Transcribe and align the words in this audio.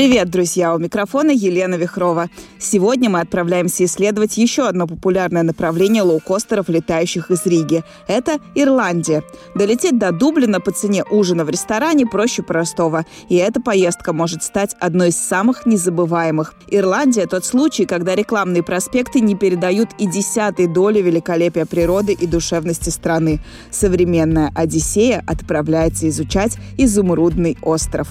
Привет, 0.00 0.30
друзья! 0.30 0.74
У 0.74 0.78
микрофона 0.78 1.30
Елена 1.30 1.74
Вихрова. 1.74 2.30
Сегодня 2.58 3.10
мы 3.10 3.20
отправляемся 3.20 3.84
исследовать 3.84 4.38
еще 4.38 4.66
одно 4.66 4.86
популярное 4.86 5.42
направление 5.42 6.02
лоукостеров, 6.02 6.70
летающих 6.70 7.30
из 7.30 7.44
Риги. 7.44 7.84
Это 8.08 8.38
Ирландия. 8.54 9.22
Долететь 9.54 9.98
до 9.98 10.10
Дублина 10.10 10.58
по 10.58 10.70
цене 10.70 11.04
ужина 11.10 11.44
в 11.44 11.50
ресторане 11.50 12.06
проще 12.06 12.42
простого. 12.42 13.04
И 13.28 13.36
эта 13.36 13.60
поездка 13.60 14.14
может 14.14 14.42
стать 14.42 14.74
одной 14.80 15.10
из 15.10 15.18
самых 15.18 15.66
незабываемых. 15.66 16.54
Ирландия– 16.70 17.26
тот 17.30 17.44
случай, 17.44 17.84
когда 17.84 18.14
рекламные 18.14 18.62
проспекты 18.62 19.20
не 19.20 19.34
передают 19.34 19.90
и 19.98 20.06
десятой 20.06 20.66
доли 20.66 21.02
великолепия 21.02 21.66
природы 21.66 22.14
и 22.14 22.26
душевности 22.26 22.88
страны. 22.88 23.40
Современная 23.70 24.50
Одиссея 24.54 25.22
отправляется 25.26 26.08
изучать 26.08 26.56
изумрудный 26.78 27.58
остров. 27.60 28.08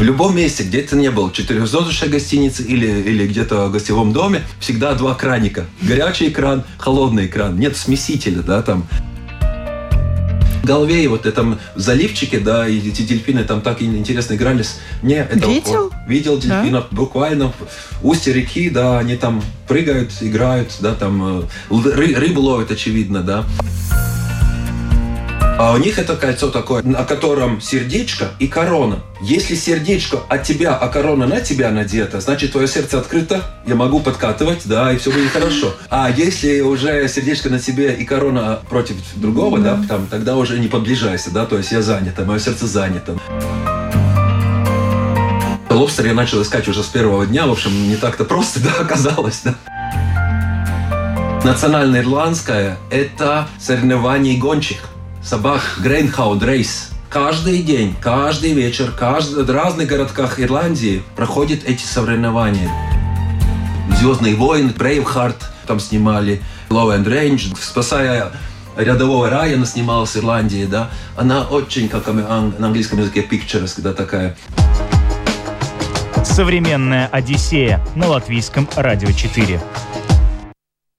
В 0.00 0.02
любом 0.02 0.34
месте, 0.34 0.62
где 0.62 0.80
ты 0.80 0.96
не 0.96 1.10
был, 1.10 1.30
четырехзвездочной 1.30 2.08
гостинице 2.08 2.62
или, 2.62 2.86
или 2.86 3.26
где-то 3.26 3.66
в 3.66 3.72
гостевом 3.72 4.14
доме, 4.14 4.42
всегда 4.58 4.94
два 4.94 5.14
краника. 5.14 5.66
Горячий 5.82 6.30
кран, 6.30 6.64
холодный 6.78 7.28
кран. 7.28 7.58
Нет 7.58 7.76
смесителя, 7.76 8.40
да, 8.40 8.62
там. 8.62 8.86
В 10.62 10.66
голове 10.66 11.04
и 11.04 11.06
вот 11.06 11.26
этом 11.26 11.58
заливчике, 11.74 12.38
да, 12.38 12.66
и 12.66 12.78
эти 12.78 13.02
дельфины 13.02 13.44
там 13.44 13.60
так 13.60 13.82
интересно 13.82 14.36
игрались. 14.36 14.78
Не, 15.02 15.16
это 15.16 15.46
видел? 15.46 15.90
Вот, 15.90 15.92
видел 16.08 16.38
дельфинов 16.38 16.86
да? 16.90 16.96
буквально 16.96 17.52
в 18.00 18.06
устье 18.08 18.32
реки, 18.32 18.70
да, 18.70 19.00
они 19.00 19.16
там 19.16 19.42
прыгают, 19.68 20.12
играют, 20.22 20.78
да, 20.80 20.94
там 20.94 21.42
э, 21.42 21.42
ры, 21.68 22.14
рыбу 22.14 22.40
ловят, 22.40 22.70
очевидно, 22.70 23.20
да. 23.20 23.44
А 25.62 25.74
у 25.74 25.76
них 25.76 25.98
это 25.98 26.16
кольцо 26.16 26.48
такое, 26.48 26.82
на 26.82 27.04
котором 27.04 27.60
сердечко 27.60 28.30
и 28.38 28.48
корона. 28.48 29.00
Если 29.20 29.54
сердечко 29.54 30.20
от 30.30 30.42
тебя, 30.42 30.74
а 30.74 30.88
корона 30.88 31.26
на 31.26 31.42
тебя 31.42 31.70
надета, 31.70 32.18
значит 32.22 32.52
твое 32.52 32.66
сердце 32.66 32.98
открыто, 32.98 33.42
я 33.66 33.74
могу 33.74 34.00
подкатывать, 34.00 34.62
да, 34.64 34.90
и 34.90 34.96
все 34.96 35.12
будет 35.12 35.30
хорошо. 35.30 35.74
А 35.90 36.08
если 36.10 36.62
уже 36.62 37.06
сердечко 37.08 37.50
на 37.50 37.58
тебе 37.60 37.92
и 37.92 38.06
корона 38.06 38.60
против 38.70 38.96
другого, 39.16 39.58
mm-hmm. 39.58 39.82
да, 39.82 39.86
там, 39.86 40.06
тогда 40.06 40.38
уже 40.38 40.58
не 40.58 40.68
подближайся, 40.68 41.30
да, 41.30 41.44
то 41.44 41.58
есть 41.58 41.72
я 41.72 41.82
занята, 41.82 42.24
мое 42.24 42.38
сердце 42.38 42.66
занято. 42.66 43.18
Лобстер 45.68 46.06
я 46.06 46.14
начал 46.14 46.40
искать 46.40 46.68
уже 46.68 46.82
с 46.82 46.86
первого 46.86 47.26
дня, 47.26 47.46
в 47.46 47.50
общем, 47.50 47.86
не 47.86 47.96
так-то 47.96 48.24
просто, 48.24 48.60
да, 48.60 48.70
оказалось, 48.80 49.42
да. 49.44 49.54
Национальное 51.44 52.00
ирландское– 52.00 52.78
это 52.90 53.46
соревнование 53.58 54.38
гонщик 54.38 54.89
собак 55.22 55.60
Greyhound 55.82 56.40
Race. 56.40 56.92
Каждый 57.08 57.62
день, 57.62 57.94
каждый 58.00 58.52
вечер, 58.52 58.92
каждый, 58.96 59.44
в 59.44 59.50
разных 59.50 59.88
городках 59.88 60.38
Ирландии 60.40 61.02
проходят 61.16 61.64
эти 61.64 61.82
соревнования. 61.82 62.70
«Звездный 63.98 64.34
воин», 64.34 64.72
«Брейвхарт» 64.76 65.36
там 65.66 65.80
снимали, 65.80 66.40
«Low 66.68 66.96
and 66.96 67.04
Range», 67.04 67.56
«Спасая 67.60 68.30
рядового 68.76 69.28
Райана» 69.28 69.66
снималась 69.66 70.10
в 70.10 70.16
Ирландии, 70.18 70.64
да. 70.64 70.90
Она 71.16 71.42
очень, 71.42 71.88
как 71.88 72.06
на 72.06 72.36
английском 72.38 73.00
языке, 73.00 73.26
pictures, 73.28 73.74
когда 73.74 73.92
такая. 73.92 74.36
Современная 76.24 77.08
Одиссея 77.08 77.84
на 77.94 78.08
латвийском 78.08 78.68
радио 78.76 79.10
4. 79.10 79.60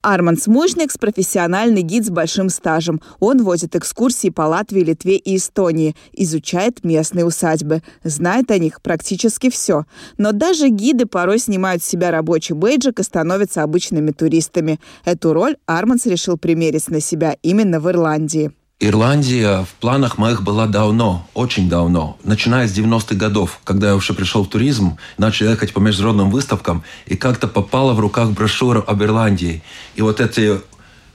Арман 0.02 0.36
Смужникс– 0.36 0.98
профессиональный 1.00 1.84
гид 1.84 2.06
с 2.08 2.10
большим 2.10 2.50
стажем. 2.50 3.02
Он 3.20 3.44
возит 3.44 3.76
экскурсии 3.76 4.30
по 4.30 4.42
Латвии, 4.44 4.82
Литве 4.82 5.18
и 5.18 5.38
Эстонии, 5.38 5.96
изучает 6.14 6.84
местные 6.84 7.24
усадьбы, 7.24 7.84
знает 8.04 8.50
о 8.50 8.58
них 8.58 8.82
практически 8.82 9.52
все. 9.52 9.86
Но 10.18 10.32
даже 10.32 10.70
гиды 10.70 11.06
порой 11.06 11.38
снимают 11.38 11.84
с 11.84 11.88
себя 11.88 12.10
рабочий 12.10 12.54
бейджик 12.54 13.00
и 13.00 13.04
становятся 13.04 13.62
обычными 13.62 14.12
туристами. 14.12 14.80
Эту 15.06 15.34
роль 15.34 15.58
Арманс 15.68 16.08
решил 16.08 16.38
примерить 16.38 16.90
на 16.90 17.00
себя 17.00 17.38
именно 17.44 17.80
в 17.80 17.88
Ирландии. 17.88 18.52
Ирландия 18.84 19.64
в 19.64 19.80
планах 19.80 20.18
моих 20.18 20.42
была 20.42 20.66
давно, 20.66 21.28
очень 21.36 21.70
давно, 21.70 22.18
начиная 22.24 22.68
с 22.68 22.76
90-х 22.76 23.14
годов, 23.14 23.60
когда 23.64 23.90
я 23.90 23.96
уже 23.96 24.16
пришел 24.16 24.44
в 24.44 24.50
туризм, 24.50 24.98
начал 25.20 25.46
ехать 25.46 25.72
по 25.72 25.78
международным 25.80 26.32
выставкам, 26.32 26.84
и 27.06 27.16
как-то 27.16 27.48
попала 27.48 27.94
в 27.94 28.00
руках 28.00 28.32
брошюра 28.32 28.82
об 28.82 29.04
Ирландии. 29.04 29.62
И 29.94 30.02
вот 30.02 30.20
эти 30.20 30.62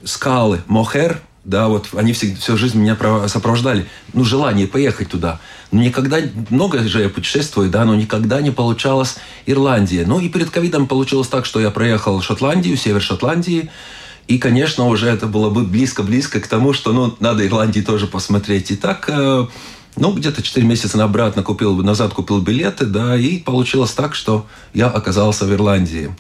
скалы 0.04 0.62
Мохер, 0.68 1.20
да, 1.42 1.66
вот 1.66 1.88
они 1.96 2.12
всю, 2.12 2.36
всю 2.36 2.56
жизнь 2.56 2.78
меня 2.78 2.96
сопровождали. 3.26 3.86
Ну, 4.12 4.22
желание 4.24 4.68
поехать 4.68 5.08
туда. 5.08 5.40
Но 5.72 5.82
никогда, 5.82 6.18
много 6.50 6.78
же 6.86 7.02
я 7.02 7.08
путешествую, 7.08 7.68
да, 7.68 7.84
но 7.84 7.96
никогда 7.96 8.40
не 8.40 8.52
получалось 8.52 9.16
Ирландия. 9.44 10.04
Ну, 10.06 10.20
и 10.20 10.28
перед 10.28 10.50
ковидом 10.50 10.86
получилось 10.86 11.26
так, 11.26 11.44
что 11.44 11.58
я 11.58 11.72
проехал 11.72 12.20
Шотландию, 12.20 12.76
север 12.76 13.02
Шотландии, 13.02 13.70
и, 14.28 14.38
конечно, 14.38 14.86
уже 14.86 15.08
это 15.08 15.26
было 15.26 15.50
бы 15.50 15.62
близко-близко 15.62 16.40
к 16.40 16.48
тому, 16.48 16.72
что 16.72 16.92
ну, 16.92 17.14
надо 17.20 17.46
Ирландии 17.46 17.80
тоже 17.80 18.06
посмотреть. 18.06 18.72
И 18.72 18.76
так, 18.76 19.08
э, 19.08 19.46
ну, 19.96 20.12
где-то 20.12 20.42
4 20.42 20.66
месяца 20.66 21.02
обратно 21.02 21.42
купил, 21.42 21.76
назад 21.82 22.12
купил 22.12 22.40
билеты, 22.40 22.86
да, 22.86 23.16
и 23.16 23.38
получилось 23.38 23.92
так, 23.92 24.14
что 24.14 24.46
я 24.74 24.88
оказался 24.88 25.44
в 25.44 25.52
Ирландии. 25.52 26.14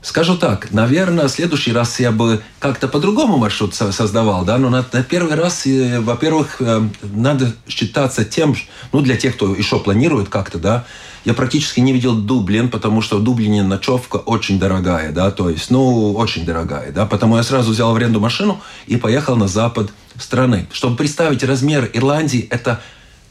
Скажу 0.00 0.36
так, 0.36 0.72
наверное, 0.72 1.28
в 1.28 1.30
следующий 1.30 1.72
раз 1.72 2.00
я 2.00 2.10
бы 2.10 2.42
как-то 2.58 2.88
по-другому 2.88 3.36
маршрут 3.36 3.74
создавал, 3.74 4.44
да, 4.44 4.58
но 4.58 4.68
на, 4.68 4.84
на 4.90 5.02
первый 5.04 5.36
раз, 5.36 5.66
э, 5.66 6.00
во-первых, 6.00 6.56
э, 6.60 6.88
надо 7.02 7.52
считаться 7.68 8.24
тем, 8.24 8.56
ну, 8.92 9.00
для 9.02 9.16
тех, 9.16 9.36
кто 9.36 9.54
еще 9.54 9.78
планирует 9.78 10.28
как-то, 10.28 10.58
да, 10.58 10.86
я 11.24 11.34
практически 11.34 11.80
не 11.80 11.92
видел 11.92 12.14
Дублин, 12.14 12.68
потому 12.68 13.00
что 13.00 13.18
в 13.18 13.22
Дублине 13.22 13.62
ночевка 13.62 14.16
очень 14.16 14.58
дорогая, 14.58 15.12
да, 15.12 15.30
то 15.30 15.48
есть, 15.48 15.70
ну, 15.70 16.12
очень 16.14 16.44
дорогая, 16.44 16.92
да, 16.92 17.06
потому 17.06 17.36
я 17.36 17.42
сразу 17.42 17.72
взял 17.72 17.92
в 17.92 17.96
аренду 17.96 18.20
машину 18.20 18.60
и 18.86 18.96
поехал 18.96 19.36
на 19.36 19.48
запад 19.48 19.92
страны. 20.18 20.66
Чтобы 20.72 20.96
представить 20.96 21.44
размер 21.44 21.88
Ирландии, 21.92 22.46
это, 22.50 22.80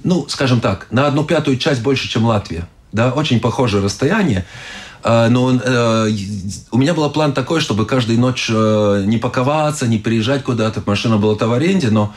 ну, 0.04 0.26
скажем 0.30 0.62
так, 0.62 0.88
на 0.92 1.08
одну 1.08 1.24
пятую 1.24 1.58
часть 1.58 1.82
больше, 1.82 2.08
чем 2.08 2.26
Латвия, 2.26 2.68
да, 2.92 3.12
очень 3.12 3.40
похожее 3.40 3.84
расстояние. 3.84 4.46
А, 5.04 5.30
но 5.30 5.52
э, 5.52 6.10
у 6.72 6.78
меня 6.78 6.94
был 6.94 7.10
план 7.10 7.34
такой, 7.34 7.60
чтобы 7.60 7.86
каждую 7.86 8.20
ночь 8.20 8.50
э, 8.54 9.04
не 9.06 9.18
паковаться, 9.18 9.88
не 9.88 9.98
приезжать 9.98 10.44
куда-то. 10.44 10.84
Машина 10.86 11.18
была-то 11.18 11.48
в 11.48 11.54
аренде, 11.54 11.90
но 11.90 12.14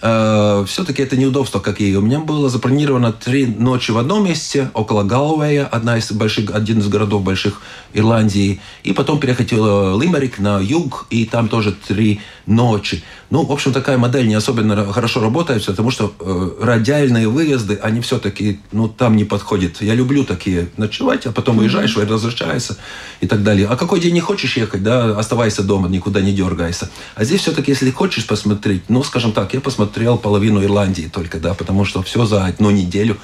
э, 0.00 0.64
все-таки 0.66 1.02
это 1.02 1.16
неудобство 1.16 1.58
какие. 1.58 1.96
У 1.96 2.00
меня 2.00 2.20
было 2.20 2.48
запланировано 2.48 3.12
три 3.12 3.46
ночи 3.46 3.90
в 3.90 3.98
одном 3.98 4.24
месте, 4.24 4.70
около 4.74 5.02
Галвея, 5.02 5.66
одна 5.66 5.98
из 5.98 6.12
больших, 6.12 6.54
один 6.54 6.78
из 6.78 6.88
городов 6.88 7.22
больших 7.22 7.60
Ирландии, 7.94 8.60
и 8.84 8.92
потом 8.92 9.18
переехать 9.18 9.52
в 9.52 10.00
Лимерик 10.00 10.38
на 10.38 10.60
юг, 10.60 11.06
и 11.10 11.24
там 11.24 11.48
тоже 11.48 11.72
три 11.72 12.20
ночи. 12.46 13.02
Ну, 13.30 13.44
в 13.44 13.52
общем, 13.52 13.72
такая 13.72 13.98
модель 13.98 14.28
не 14.28 14.34
особенно 14.34 14.92
хорошо 14.92 15.20
работает, 15.20 15.66
потому 15.66 15.90
что 15.90 16.14
э, 16.20 16.50
радиальные 16.60 17.28
выезды, 17.28 17.78
они 17.82 18.00
все-таки, 18.00 18.60
ну, 18.72 18.88
там 18.88 19.16
не 19.16 19.24
подходят. 19.24 19.82
Я 19.82 19.94
люблю 19.94 20.24
такие 20.24 20.68
ночевать, 20.76 21.26
а 21.26 21.32
потом 21.32 21.58
уезжаешь, 21.58 21.96
возвращаешься 21.96 22.76
и 23.20 23.26
так 23.26 23.42
далее. 23.42 23.66
А 23.68 23.76
какой 23.76 24.00
день 24.00 24.14
не 24.14 24.20
хочешь 24.20 24.56
ехать, 24.56 24.82
да, 24.82 25.18
оставайся 25.18 25.62
дома, 25.62 25.88
никуда 25.88 26.20
не 26.20 26.32
дергайся. 26.32 26.88
А 27.16 27.24
здесь 27.24 27.40
все-таки, 27.40 27.72
если 27.72 27.90
хочешь 27.90 28.26
посмотреть, 28.26 28.84
ну, 28.88 29.02
скажем 29.02 29.32
так, 29.32 29.52
я 29.54 29.60
посмотрел 29.60 29.87
половину 29.88 30.62
Ирландии 30.62 31.10
только, 31.12 31.38
да, 31.38 31.54
потому 31.54 31.84
что 31.84 32.02
все 32.02 32.24
за 32.24 32.46
одну 32.46 32.70
неделю 32.70 33.16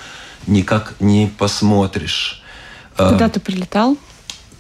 никак 0.47 0.95
не 1.01 1.31
посмотришь. 1.39 2.43
Куда 2.97 3.29
ты 3.29 3.41
прилетал? 3.41 3.97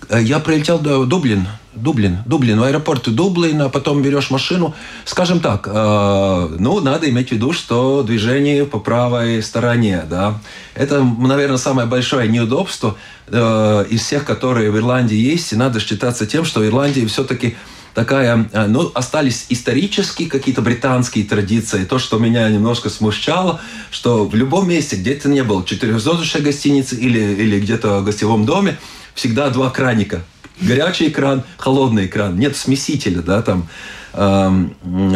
Э, 0.08 0.20
я 0.22 0.38
прилетел 0.40 0.78
до 0.78 1.04
Дублин. 1.04 1.46
Дублин, 1.74 2.18
Дублин, 2.24 2.60
в 2.60 2.62
аэропорт 2.62 3.12
Дублин, 3.12 3.62
а 3.62 3.68
потом 3.68 4.00
берешь 4.00 4.30
машину. 4.30 4.74
Скажем 5.04 5.40
так, 5.40 5.66
э, 5.66 6.56
ну, 6.58 6.80
надо 6.80 7.10
иметь 7.10 7.30
в 7.30 7.32
виду, 7.32 7.52
что 7.52 8.02
движение 8.02 8.64
по 8.64 8.78
правой 8.78 9.42
стороне, 9.42 10.04
да. 10.08 10.38
Это, 10.74 11.02
наверное, 11.02 11.56
самое 11.56 11.88
большое 11.88 12.28
неудобство 12.28 12.96
э, 13.26 13.86
из 13.90 14.02
всех, 14.02 14.24
которые 14.24 14.70
в 14.70 14.76
Ирландии 14.76 15.16
есть. 15.16 15.52
И 15.52 15.56
надо 15.56 15.80
считаться 15.80 16.26
тем, 16.26 16.44
что 16.44 16.60
в 16.60 16.66
Ирландии 16.66 17.06
все-таки 17.06 17.56
такая, 17.94 18.48
э, 18.52 18.66
ну, 18.66 18.90
остались 18.94 19.46
исторические 19.48 20.28
какие-то 20.28 20.60
британские 20.60 21.24
традиции. 21.24 21.84
То, 21.84 21.98
что 21.98 22.18
меня 22.18 22.48
немножко 22.48 22.90
смущало, 22.90 23.60
что 23.90 24.26
в 24.26 24.34
любом 24.34 24.68
месте, 24.68 24.96
где 24.96 25.14
ты 25.14 25.28
не 25.28 25.42
был, 25.42 25.64
четырехзвездочной 25.64 26.42
гостинице 26.42 26.96
или, 26.96 27.20
или 27.20 27.60
где-то 27.60 28.00
в 28.00 28.04
гостевом 28.04 28.44
доме, 28.44 28.76
всегда 29.14 29.48
два 29.50 29.70
краника. 29.70 30.24
Горячий 30.60 31.08
экран, 31.08 31.42
холодный 31.56 32.06
экран. 32.06 32.38
Нет 32.38 32.56
смесителя, 32.56 33.22
да, 33.22 33.42
там, 33.42 33.68
эм, 34.12 34.74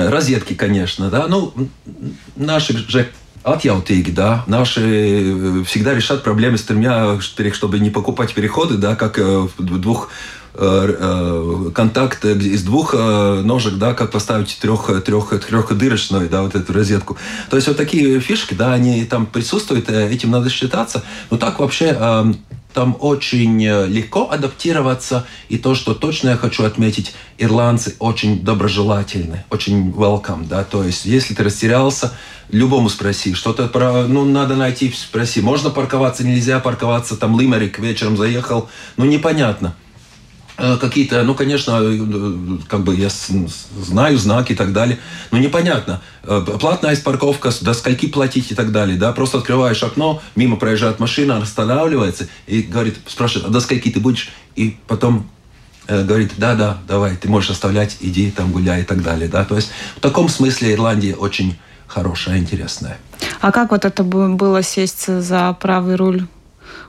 розетки, 0.08 0.54
конечно, 0.54 1.10
да. 1.10 1.26
Ну, 1.28 1.54
наши 2.36 2.76
же 2.76 3.08
отъяутыги, 3.44 4.10
да, 4.10 4.44
наши 4.46 4.80
э, 4.80 5.64
всегда 5.64 5.94
решат 5.94 6.22
проблемы 6.22 6.58
с 6.58 6.62
тремя, 6.62 7.18
чтобы 7.20 7.78
не 7.78 7.90
покупать 7.90 8.34
переходы, 8.34 8.76
да, 8.76 8.96
как 8.96 9.18
э, 9.18 9.48
в 9.56 9.78
двух 9.78 10.10
контакт 10.58 12.24
из 12.24 12.62
двух 12.64 12.92
ножек, 12.92 13.74
да, 13.74 13.94
как 13.94 14.10
поставить 14.10 14.58
трех, 14.60 14.90
трех, 15.04 15.28
трехдырочную, 15.46 16.28
да, 16.28 16.42
вот 16.42 16.54
эту 16.54 16.72
розетку. 16.72 17.16
То 17.48 17.56
есть 17.56 17.68
вот 17.68 17.76
такие 17.76 18.18
фишки, 18.20 18.54
да, 18.54 18.72
они 18.72 19.04
там 19.04 19.26
присутствуют, 19.26 19.88
этим 19.88 20.30
надо 20.32 20.50
считаться. 20.50 21.04
Но 21.30 21.36
так 21.36 21.60
вообще 21.60 22.34
там 22.74 22.96
очень 23.00 23.62
легко 23.86 24.30
адаптироваться. 24.30 25.26
И 25.48 25.58
то, 25.58 25.74
что 25.74 25.94
точно 25.94 26.30
я 26.30 26.36
хочу 26.36 26.64
отметить, 26.64 27.14
ирландцы 27.38 27.94
очень 28.00 28.44
доброжелательны, 28.44 29.44
очень 29.50 29.90
welcome, 29.90 30.46
да, 30.46 30.64
то 30.64 30.82
есть 30.82 31.04
если 31.04 31.34
ты 31.34 31.44
растерялся, 31.44 32.12
любому 32.50 32.88
спроси, 32.88 33.34
что-то 33.34 33.68
про, 33.68 34.06
ну, 34.06 34.24
надо 34.24 34.56
найти, 34.56 34.92
спроси, 34.94 35.40
можно 35.40 35.70
парковаться, 35.70 36.24
нельзя 36.24 36.58
парковаться, 36.58 37.16
там 37.16 37.38
Лимерик 37.38 37.78
вечером 37.78 38.16
заехал, 38.16 38.68
ну, 38.96 39.04
непонятно. 39.04 39.74
Э, 40.60 40.76
какие-то, 40.76 41.22
ну, 41.22 41.36
конечно, 41.36 41.78
э, 41.80 41.98
как 42.66 42.80
бы 42.80 42.96
я 42.96 43.10
знаю 43.10 44.18
знаки 44.18 44.52
и 44.52 44.54
так 44.56 44.72
далее, 44.72 44.98
но 45.30 45.38
непонятно. 45.38 46.02
Э, 46.24 46.44
платная 46.60 46.90
есть 46.90 47.04
парковка, 47.04 47.52
до 47.60 47.74
скольки 47.74 48.08
платить 48.08 48.50
и 48.50 48.56
так 48.56 48.72
далее, 48.72 48.98
да, 48.98 49.12
просто 49.12 49.38
открываешь 49.38 49.80
окно, 49.84 50.20
мимо 50.34 50.56
проезжает 50.56 50.98
машина, 50.98 51.38
останавливается 51.38 52.26
и 52.48 52.62
говорит, 52.62 52.96
спрашивает, 53.06 53.48
а 53.48 53.52
до 53.52 53.60
скольки 53.60 53.88
ты 53.88 54.00
будешь? 54.00 54.30
И 54.56 54.76
потом 54.88 55.30
говорит, 55.86 56.32
да-да, 56.38 56.78
давай, 56.88 57.16
ты 57.16 57.28
можешь 57.28 57.50
оставлять, 57.50 57.96
иди 58.00 58.32
там 58.32 58.50
гуляй 58.50 58.82
и 58.82 58.84
так 58.84 59.02
далее, 59.02 59.28
да, 59.28 59.44
то 59.44 59.54
есть 59.54 59.70
в 59.96 60.00
таком 60.00 60.28
смысле 60.28 60.74
Ирландия 60.74 61.14
очень 61.14 61.56
хорошая, 61.86 62.38
интересная. 62.38 62.98
А 63.40 63.52
как 63.52 63.70
вот 63.70 63.84
это 63.84 64.02
было 64.02 64.62
сесть 64.62 65.06
за 65.06 65.56
правый 65.60 65.94
руль? 65.94 66.26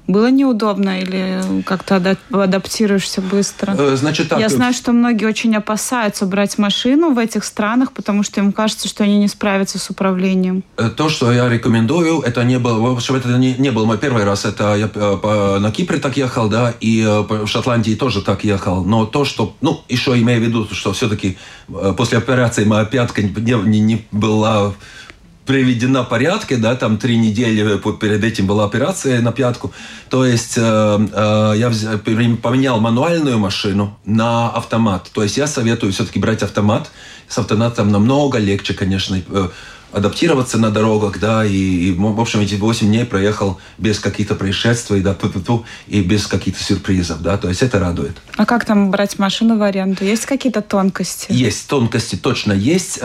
Было 0.09 0.31
неудобно 0.31 1.01
или 1.01 1.61
как-то 1.65 2.17
адаптируешься 2.31 3.21
быстро? 3.21 3.75
Э, 3.77 3.95
значит 3.95 4.29
так. 4.29 4.39
Я 4.39 4.47
э, 4.47 4.49
знаю, 4.49 4.73
что 4.73 4.91
многие 4.91 5.25
очень 5.25 5.55
опасаются 5.55 6.25
брать 6.25 6.57
машину 6.57 7.13
в 7.13 7.19
этих 7.19 7.43
странах, 7.43 7.91
потому 7.91 8.23
что 8.23 8.41
им 8.41 8.51
кажется, 8.51 8.87
что 8.87 9.03
они 9.03 9.19
не 9.19 9.27
справятся 9.27 9.77
с 9.77 9.87
управлением. 9.91 10.63
Э, 10.77 10.89
то, 10.89 11.09
что 11.09 11.31
я 11.31 11.47
рекомендую, 11.47 12.21
это 12.21 12.43
не 12.43 12.57
был, 12.57 12.81
в 12.81 12.91
общем, 12.91 13.17
это 13.17 13.37
не, 13.37 13.53
не 13.53 13.69
был 13.69 13.85
мой 13.85 13.99
первый 13.99 14.23
раз. 14.23 14.45
Это 14.45 14.73
я 14.73 14.89
на 15.59 15.71
Кипре 15.71 15.99
так 15.99 16.17
ехал, 16.17 16.49
да, 16.49 16.73
и 16.81 17.05
в 17.05 17.45
Шотландии 17.45 17.93
тоже 17.93 18.23
так 18.23 18.43
ехал. 18.43 18.83
Но 18.83 19.05
то, 19.05 19.25
что, 19.25 19.55
ну, 19.61 19.81
еще 19.89 20.19
имею 20.19 20.41
в 20.41 20.43
виду, 20.43 20.67
что 20.71 20.91
все-таки 20.91 21.37
после 21.95 22.17
операции 22.17 22.63
моя 22.63 22.85
пятка 22.85 23.21
не, 23.21 23.29
не, 23.67 23.79
не 23.79 24.07
была 24.11 24.73
приведена 25.49 26.03
в 26.03 26.09
порядке, 26.09 26.57
да, 26.57 26.75
там 26.75 26.99
три 26.99 27.17
недели 27.17 27.81
перед 27.99 28.23
этим 28.23 28.45
была 28.45 28.65
операция 28.65 29.19
на 29.19 29.31
пятку. 29.31 29.73
То 30.07 30.23
есть 30.23 30.53
э, 30.57 30.61
э, 30.61 31.53
я 31.57 31.69
взял, 31.69 31.97
поменял 31.97 32.79
мануальную 32.79 33.39
машину 33.39 33.97
на 34.05 34.49
автомат. 34.49 35.09
То 35.11 35.23
есть 35.23 35.37
я 35.37 35.47
советую 35.47 35.91
все-таки 35.91 36.19
брать 36.19 36.43
автомат. 36.43 36.91
С 37.27 37.39
автоматом 37.39 37.91
намного 37.91 38.37
легче, 38.37 38.75
конечно, 38.75 39.19
э, 39.27 39.49
адаптироваться 39.91 40.59
на 40.59 40.69
дорогах, 40.69 41.19
да, 41.19 41.43
и, 41.43 41.51
и 41.51 41.91
в 41.93 42.21
общем, 42.21 42.41
эти 42.41 42.53
8 42.53 42.85
дней 42.85 43.05
проехал 43.05 43.59
без 43.79 43.99
каких-то 43.99 44.35
происшествий, 44.35 45.01
да, 45.01 45.17
и 45.87 46.01
без 46.01 46.27
каких-то 46.27 46.63
сюрпризов, 46.63 47.23
да, 47.23 47.37
то 47.37 47.49
есть 47.49 47.63
это 47.63 47.79
радует. 47.79 48.17
А 48.37 48.45
как 48.45 48.65
там 48.65 48.91
брать 48.91 49.17
машину 49.17 49.57
в 49.57 49.63
аренду? 49.63 50.05
Есть 50.05 50.27
какие-то 50.27 50.61
тонкости? 50.61 51.25
Есть, 51.29 51.67
тонкости 51.67 52.17
точно 52.17 52.53
есть. 52.53 52.99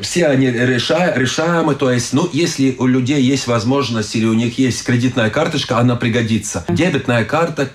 Все 0.00 0.26
они 0.26 0.46
реша, 0.46 1.14
решаемы, 1.14 1.74
то 1.74 1.90
есть, 1.90 2.12
ну, 2.12 2.28
если 2.32 2.74
у 2.78 2.86
людей 2.86 3.22
есть 3.22 3.46
возможность 3.46 4.14
или 4.16 4.26
у 4.26 4.34
них 4.34 4.58
есть 4.58 4.84
кредитная 4.84 5.30
карточка, 5.30 5.78
она 5.78 5.96
пригодится. 5.96 6.64
Дебетная 6.68 7.24
карта 7.24 7.70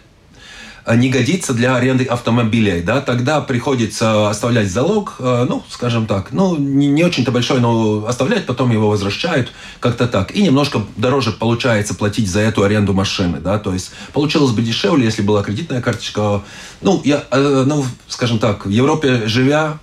э, 0.86 0.96
не 0.96 1.10
годится 1.10 1.54
для 1.54 1.76
аренды 1.76 2.06
автомобилей, 2.06 2.82
да, 2.82 3.02
тогда 3.02 3.42
приходится 3.42 4.30
оставлять 4.30 4.70
залог, 4.70 5.16
э, 5.20 5.46
ну, 5.48 5.64
скажем 5.70 6.08
так, 6.08 6.32
ну, 6.32 6.58
не, 6.58 6.88
не 6.88 7.04
очень-то 7.04 7.32
большой, 7.32 7.60
но 7.60 8.06
оставлять, 8.08 8.46
потом 8.46 8.72
его 8.72 8.90
возвращают, 8.90 9.52
как-то 9.80 10.08
так. 10.08 10.36
И 10.36 10.42
немножко 10.42 10.82
дороже 10.98 11.32
получается 11.32 11.96
платить 11.96 12.30
за 12.30 12.42
эту 12.42 12.64
аренду 12.64 12.94
машины, 12.94 13.40
да, 13.40 13.60
то 13.60 13.74
есть 13.74 13.92
получилось 14.14 14.52
бы 14.52 14.62
дешевле, 14.62 15.06
если 15.06 15.22
была 15.22 15.44
кредитная 15.44 15.82
карточка. 15.82 16.44
Ну, 16.82 17.02
я, 17.04 17.24
э, 17.32 17.64
ну, 17.66 17.86
скажем 18.08 18.40
так, 18.40 18.66
в 18.66 18.70
Европе 18.70 19.28
живя, 19.28 19.80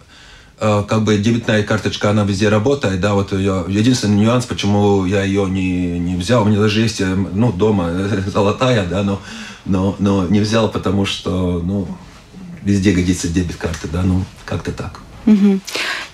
как 0.58 1.02
бы 1.04 1.16
дебетная 1.18 1.62
карточка, 1.62 2.10
она 2.10 2.24
везде 2.24 2.48
работает, 2.48 3.00
да, 3.00 3.14
вот 3.14 3.32
я, 3.32 3.64
единственный 3.68 4.16
нюанс, 4.16 4.44
почему 4.44 5.04
я 5.04 5.22
ее 5.22 5.48
не, 5.48 5.98
не 5.98 6.16
взял, 6.16 6.42
у 6.42 6.46
меня 6.46 6.58
даже 6.58 6.80
есть, 6.80 7.00
э, 7.00 7.14
ну, 7.14 7.52
дома 7.52 7.88
э, 7.90 8.22
золотая, 8.26 8.84
да, 8.86 9.02
но, 9.02 9.20
но, 9.64 9.94
но 9.98 10.26
не 10.26 10.40
взял, 10.40 10.68
потому 10.68 11.06
что, 11.06 11.62
ну, 11.64 11.86
везде 12.62 12.92
годится 12.92 13.28
дебет 13.28 13.56
карты, 13.56 13.88
да, 13.92 14.02
ну, 14.02 14.24
как-то 14.44 14.72
так. 14.72 15.00
Угу. 15.26 15.60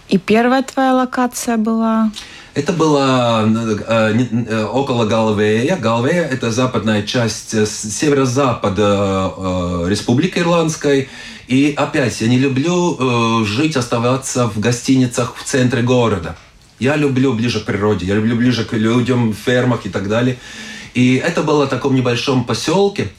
И 0.09 0.19
первая 0.19 0.63
твоя 0.63 0.95
локация 0.95 1.57
была? 1.57 2.11
Это 2.55 2.73
было 2.73 3.49
э, 3.89 4.65
около 4.65 5.07
Галвея. 5.07 5.77
Галвея– 5.77 6.23
это 6.31 6.53
западная 6.53 7.03
часть, 7.03 7.51
северо-запада 7.67 9.33
э, 9.37 9.87
Республики 9.89 10.39
Ирландской. 10.39 11.09
И 11.49 11.75
опять, 11.77 12.21
я 12.21 12.29
не 12.29 12.39
люблю 12.39 12.97
э, 12.97 13.45
жить, 13.45 13.77
оставаться 13.77 14.47
в 14.47 14.61
гостиницах 14.61 15.35
в 15.35 15.43
центре 15.43 15.83
города. 15.83 16.37
Я 16.79 16.95
люблю 16.95 17.33
ближе 17.33 17.59
к 17.59 17.65
природе, 17.65 18.07
я 18.07 18.15
люблю 18.15 18.37
ближе 18.37 18.65
к 18.65 18.73
людям, 18.73 19.35
фермах 19.35 19.85
и 19.85 19.89
так 19.89 20.09
далее. 20.09 20.39
И 20.95 21.17
это 21.17 21.43
было 21.43 21.67
в 21.67 21.71
таком 21.71 21.97
небольшом 21.97 22.45
поселке 22.45 23.11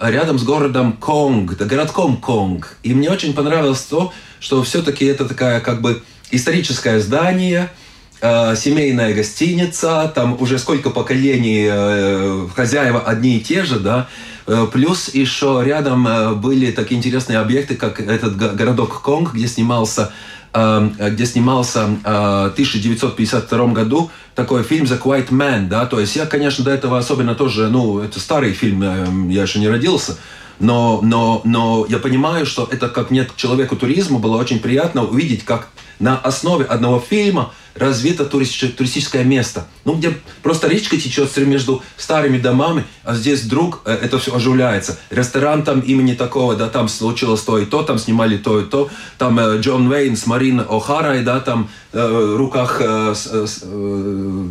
рядом 0.00 0.36
с 0.36 0.42
городом 0.42 0.94
Конг, 0.94 1.52
городком 1.52 2.16
Конг. 2.16 2.76
И 2.82 2.92
мне 2.92 3.08
очень 3.08 3.34
понравилось 3.34 3.82
то, 3.82 4.12
что 4.40 4.64
все-таки 4.64 5.04
это 5.04 5.26
такая 5.26 5.60
как 5.60 5.80
бы 5.80 6.02
историческое 6.32 6.98
здание, 6.98 7.70
э, 7.70 7.89
семейная 8.20 9.14
гостиница, 9.14 10.12
там 10.14 10.36
уже 10.40 10.58
сколько 10.58 10.90
поколений 10.90 11.66
э, 11.70 12.46
хозяева 12.54 13.00
одни 13.00 13.38
и 13.38 13.40
те 13.40 13.64
же, 13.64 13.80
да, 13.80 14.08
Э, 14.50 14.66
плюс 14.70 15.14
еще 15.14 15.62
рядом 15.64 16.08
э, 16.08 16.34
были 16.34 16.72
такие 16.72 16.98
интересные 16.98 17.38
объекты, 17.38 17.76
как 17.76 18.00
этот 18.00 18.36
городок 18.36 19.00
Конг, 19.00 19.32
где 19.32 19.46
снимался 19.46 20.12
э, 20.52 20.90
где 21.12 21.24
снимался 21.24 21.86
в 21.86 22.52
1952 22.54 23.66
году 23.68 24.10
такой 24.34 24.64
фильм 24.64 24.86
«The 24.86 25.00
Quiet 25.00 25.28
Man», 25.28 25.68
да, 25.68 25.86
то 25.86 26.00
есть 26.00 26.16
я, 26.16 26.26
конечно, 26.26 26.64
до 26.64 26.72
этого 26.72 26.98
особенно 26.98 27.36
тоже, 27.36 27.68
ну, 27.68 28.00
это 28.00 28.18
старый 28.18 28.52
фильм, 28.52 29.28
я 29.28 29.42
еще 29.42 29.60
не 29.60 29.68
родился, 29.68 30.16
но, 30.60 31.00
но, 31.02 31.40
но 31.44 31.86
я 31.88 31.98
понимаю, 31.98 32.46
что 32.46 32.68
это 32.70 32.88
как 32.88 33.10
мне, 33.10 33.26
человеку 33.36 33.76
туризма, 33.76 34.18
было 34.18 34.36
очень 34.36 34.60
приятно 34.60 35.04
увидеть, 35.04 35.44
как 35.44 35.68
на 35.98 36.16
основе 36.16 36.64
одного 36.64 37.00
фильма 37.00 37.52
развито 37.74 38.24
туристическое 38.24 39.24
место. 39.24 39.66
Ну, 39.84 39.94
где 39.94 40.18
просто 40.42 40.68
речка 40.68 40.96
течет 40.96 41.34
между 41.38 41.82
старыми 41.96 42.38
домами, 42.38 42.84
а 43.04 43.14
здесь 43.14 43.42
вдруг 43.44 43.82
э, 43.84 43.92
это 43.92 44.18
все 44.18 44.34
оживляется. 44.34 44.98
Ресторан 45.10 45.62
там 45.62 45.80
имени 45.80 46.14
такого, 46.14 46.56
да, 46.56 46.68
там 46.68 46.88
случилось 46.88 47.42
то 47.42 47.58
и 47.58 47.66
то, 47.66 47.82
там 47.82 47.98
снимали 47.98 48.36
то 48.36 48.60
и 48.60 48.64
то. 48.64 48.90
Там 49.18 49.38
э, 49.38 49.58
Джон 49.60 49.88
Уэйн 49.88 50.16
с 50.16 50.26
Марин 50.26 50.60
О'Харой, 50.60 51.22
да, 51.22 51.40
там 51.40 51.70
э, 51.92 52.06
в 52.06 52.36
руках 52.36 52.80
э, 52.80 53.14
э, 53.32 53.46
э, 53.62 54.48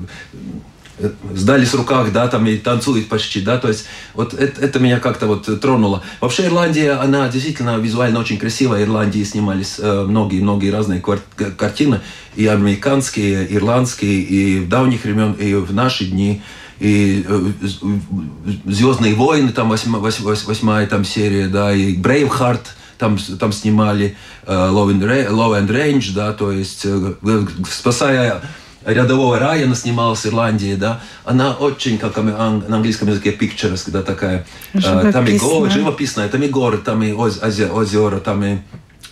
сдались 1.33 1.69
в 1.69 1.75
руках, 1.75 2.11
да, 2.11 2.27
там 2.27 2.45
и 2.47 2.57
танцует 2.57 3.07
почти, 3.07 3.41
да, 3.41 3.57
то 3.57 3.67
есть 3.67 3.85
вот 4.13 4.33
это, 4.33 4.61
это 4.61 4.79
меня 4.79 4.99
как-то 4.99 5.27
вот 5.27 5.59
тронуло. 5.61 6.03
Вообще 6.21 6.45
Ирландия, 6.45 6.93
она 6.93 7.27
действительно 7.29 7.77
визуально 7.77 8.19
очень 8.19 8.37
красивая. 8.37 8.83
Ирландии 8.83 9.23
снимались 9.23 9.79
многие-многие 9.79 10.69
э, 10.69 10.73
разные 10.73 11.01
картины, 11.01 12.01
и 12.35 12.47
американские, 12.47 13.47
и 13.47 13.55
ирландские, 13.55 14.21
и 14.21 14.59
в 14.59 14.69
давних 14.69 15.03
времен, 15.03 15.33
и 15.33 15.53
в 15.55 15.73
наши 15.73 16.05
дни 16.05 16.41
и 16.79 17.25
э, 17.27 17.51
Звездные 18.65 19.13
войны, 19.13 19.51
там 19.51 19.69
восьмая, 19.69 20.01
восьмая 20.01 20.87
там 20.87 21.03
серия, 21.03 21.47
да, 21.47 21.73
и 21.73 21.95
Брейвхарт, 21.95 22.75
там, 22.97 23.17
там 23.17 23.51
снимали 23.51 24.15
э, 24.45 24.53
Low 24.53 24.87
and, 24.89 25.67
Range, 25.67 26.13
да, 26.13 26.33
то 26.33 26.51
есть 26.51 26.85
спасая 27.69 28.41
рядового 28.93 29.39
Райана 29.39 29.75
снималась 29.75 30.19
в 30.19 30.27
Ирландии, 30.27 30.75
да, 30.75 31.01
она 31.25 31.53
очень, 31.53 31.97
как 31.97 32.17
на 32.17 32.47
английском 32.47 33.09
языке, 33.09 33.31
picturesque, 33.31 33.91
да, 33.91 34.01
такая. 34.01 34.45
Живописная. 34.73 35.11
Там 35.11 35.25
и 35.25 35.37
горы, 35.37 35.69
живописная, 35.69 36.29
там 36.29 36.43
и 36.43 36.47
горы, 36.47 36.77
там 36.77 37.03
и 37.03 37.11
озера, 37.11 38.19
там 38.19 38.43
и 38.43 38.57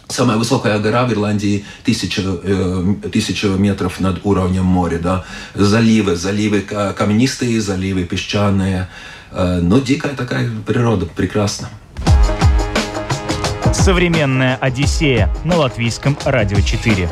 Самая 0.10 0.38
высокая 0.38 0.80
гора 0.80 1.06
в 1.06 1.12
Ирландии 1.12 1.66
тысяча, 1.84 2.22
э, 2.26 2.96
тысяча 3.12 3.48
метров 3.48 4.00
над 4.00 4.26
уровнем 4.26 4.64
моря. 4.64 5.00
Да? 5.00 5.26
Заливы, 5.54 6.16
заливы 6.16 6.62
каменистые, 6.62 7.60
заливы 7.60 8.06
песчаные. 8.06 8.88
Э, 9.32 9.60
но 9.62 9.80
дикая 9.80 10.16
такая 10.16 10.50
природа, 10.66 11.08
прекрасно. 11.08 11.70
Современная 13.74 14.56
Одиссея 14.56 15.30
на 15.44 15.58
латвийском 15.58 16.18
радио 16.24 16.62
4. 16.62 17.10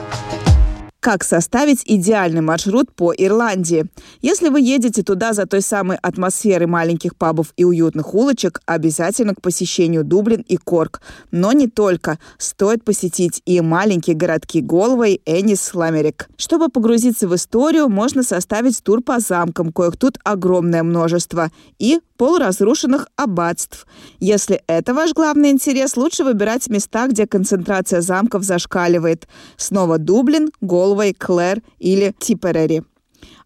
Как 1.06 1.24
составить 1.24 1.84
идеальный 1.86 2.42
маршрут 2.42 2.92
по 2.92 3.14
Ирландии? 3.16 3.86
Если 4.24 4.50
вы 4.50 4.60
едете 4.60 5.04
туда 5.04 5.34
за 5.34 5.46
той 5.46 5.62
самой 5.62 5.98
атмосферой 6.02 6.66
маленьких 6.66 7.16
пабов 7.16 7.54
и 7.58 7.64
уютных 7.64 8.16
улочек, 8.16 8.60
обязательно 8.66 9.36
к 9.36 9.42
посещению 9.42 10.04
Дублин 10.04 10.44
и 10.48 10.58
Корк. 10.58 11.02
Но 11.30 11.52
не 11.52 11.68
только. 11.68 12.18
Стоит 12.40 12.84
посетить 12.84 13.44
и 13.46 13.62
маленькие 13.62 14.16
городки 14.16 14.62
Голвей, 14.62 15.22
Энис, 15.28 15.76
Ламерик. 15.76 16.28
Чтобы 16.38 16.70
погрузиться 16.70 17.28
в 17.28 17.36
историю, 17.36 17.88
можно 17.88 18.24
составить 18.24 18.82
тур 18.82 19.04
по 19.04 19.20
замкам, 19.20 19.72
коих 19.72 19.98
тут 19.98 20.18
огромное 20.24 20.82
множество, 20.82 21.52
и 21.78 22.00
полуразрушенных 22.18 23.08
аббатств. 23.16 23.86
Если 24.20 24.62
это 24.68 24.94
ваш 24.94 25.14
главный 25.14 25.52
интерес, 25.52 25.98
лучше 25.98 26.24
выбирать 26.24 26.68
места, 26.70 27.08
где 27.08 27.28
концентрация 27.28 28.02
замков 28.02 28.44
зашкаливает. 28.44 29.28
Снова 29.58 29.98
Дублин, 29.98 30.50
Голвей, 30.96 31.14
Клэр 31.14 31.62
или 31.80 32.14
Типерери. 32.18 32.82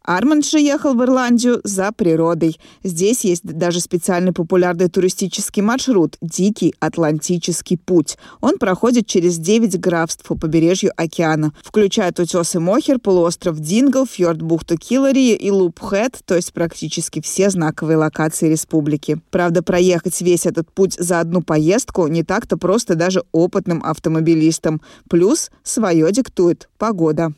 Арманд 0.04 0.46
же 0.46 0.60
ехал 0.60 0.94
в 0.94 1.04
Ирландию 1.04 1.62
за 1.64 1.92
природой. 1.92 2.60
Здесь 2.84 3.26
есть 3.26 3.44
даже 3.44 3.80
специальный 3.80 4.34
популярный 4.34 4.90
туристический 4.90 5.62
маршрут– 5.62 6.18
Дикий 6.22 6.74
Атлантический 6.80 7.78
путь. 7.78 8.18
Он 8.42 8.58
проходит 8.58 9.08
через 9.08 9.38
9 9.38 9.80
графств 9.80 10.26
по 10.26 10.36
побережью 10.36 10.92
океана. 10.96 11.54
Включает 11.64 12.20
утесы 12.20 12.60
Мохер, 12.60 13.00
полуостров 13.00 13.60
Дингл, 13.60 14.06
фьорд 14.06 14.42
бухту 14.42 14.78
Киллари 14.78 15.34
и 15.34 15.52
Лупхэт, 15.52 16.20
то 16.26 16.36
есть 16.36 16.54
практически 16.54 17.22
все 17.22 17.50
знаковые 17.50 17.98
локации 17.98 18.50
республики. 18.50 19.22
Правда, 19.32 19.62
проехать 19.62 20.20
весь 20.22 20.46
этот 20.46 20.72
путь 20.72 20.96
за 20.98 21.20
одну 21.20 21.42
поездку 21.42 22.08
не 22.08 22.24
так-то 22.24 22.58
просто 22.58 22.96
даже 22.96 23.24
опытным 23.32 23.84
автомобилистам. 23.84 24.82
Плюс 25.10 25.52
свое 25.64 26.12
диктует 26.12 26.70
погода. 26.78 27.34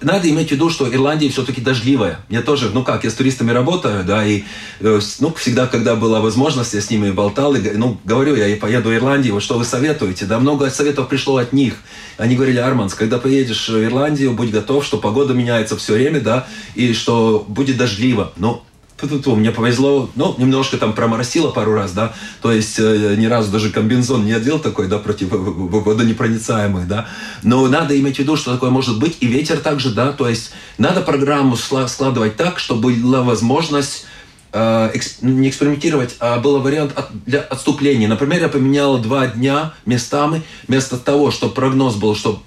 Надо 0.00 0.30
иметь 0.30 0.48
в 0.48 0.52
виду, 0.52 0.70
что 0.70 0.92
Ирландия 0.92 1.28
все-таки 1.28 1.60
дождливая. 1.60 2.20
Я 2.28 2.42
тоже, 2.42 2.70
ну 2.72 2.84
как, 2.84 3.02
я 3.04 3.10
с 3.10 3.14
туристами 3.14 3.50
работаю, 3.50 4.04
да, 4.04 4.24
и 4.24 4.44
э, 4.80 5.00
ну, 5.18 5.32
всегда, 5.34 5.66
когда 5.66 5.96
была 5.96 6.20
возможность, 6.20 6.74
я 6.74 6.80
с 6.80 6.90
ними 6.90 7.10
болтал, 7.10 7.54
и, 7.56 7.70
ну, 7.72 7.98
говорю, 8.04 8.36
я 8.36 8.56
поеду 8.56 8.90
в 8.90 8.94
Ирландию, 8.94 9.34
вот 9.34 9.42
что 9.42 9.58
вы 9.58 9.64
советуете? 9.64 10.26
Да, 10.26 10.38
много 10.38 10.70
советов 10.70 11.08
пришло 11.08 11.38
от 11.38 11.52
них. 11.52 11.74
Они 12.16 12.36
говорили, 12.36 12.58
Арманс, 12.58 12.94
когда 12.94 13.18
поедешь 13.18 13.68
в 13.68 13.82
Ирландию, 13.82 14.32
будь 14.34 14.50
готов, 14.50 14.84
что 14.84 14.98
погода 14.98 15.34
меняется 15.34 15.76
все 15.76 15.94
время, 15.94 16.20
да, 16.20 16.46
и 16.76 16.92
что 16.92 17.44
будет 17.48 17.76
дождливо. 17.76 18.32
Ну, 18.36 18.62
Ту-ту-ту, 18.98 19.36
мне 19.36 19.52
повезло, 19.52 20.10
ну, 20.16 20.34
немножко 20.38 20.76
там 20.76 20.92
проморосило 20.92 21.52
пару 21.52 21.72
раз, 21.72 21.92
да, 21.92 22.14
то 22.42 22.50
есть 22.50 22.80
э, 22.80 23.14
ни 23.16 23.26
разу 23.26 23.52
даже 23.52 23.70
комбинзон 23.70 24.24
не 24.24 24.32
одел 24.32 24.58
такой, 24.58 24.88
да, 24.88 24.98
против 24.98 25.28
водонепроницаемый, 25.30 26.84
да, 26.84 27.06
но 27.44 27.68
надо 27.68 27.96
иметь 28.00 28.16
в 28.16 28.18
виду, 28.18 28.36
что 28.36 28.52
такое 28.52 28.70
может 28.70 28.98
быть, 28.98 29.18
и 29.20 29.28
ветер 29.28 29.58
также, 29.58 29.90
да, 29.90 30.10
то 30.10 30.28
есть 30.28 30.50
надо 30.78 31.00
программу 31.00 31.56
складывать 31.56 32.34
так, 32.34 32.58
чтобы 32.58 32.92
была 32.94 33.22
возможность 33.22 34.06
э, 34.52 34.90
экс, 34.92 35.18
не 35.22 35.48
экспериментировать, 35.48 36.16
а 36.18 36.40
был 36.40 36.58
вариант 36.58 36.90
от, 36.96 37.24
для 37.24 37.38
отступления. 37.38 38.08
Например, 38.08 38.40
я 38.40 38.48
поменял 38.48 38.98
два 38.98 39.28
дня 39.28 39.74
местами, 39.86 40.42
вместо 40.66 40.96
того, 40.96 41.30
что 41.30 41.48
прогноз 41.48 41.94
был, 41.94 42.16
что 42.16 42.42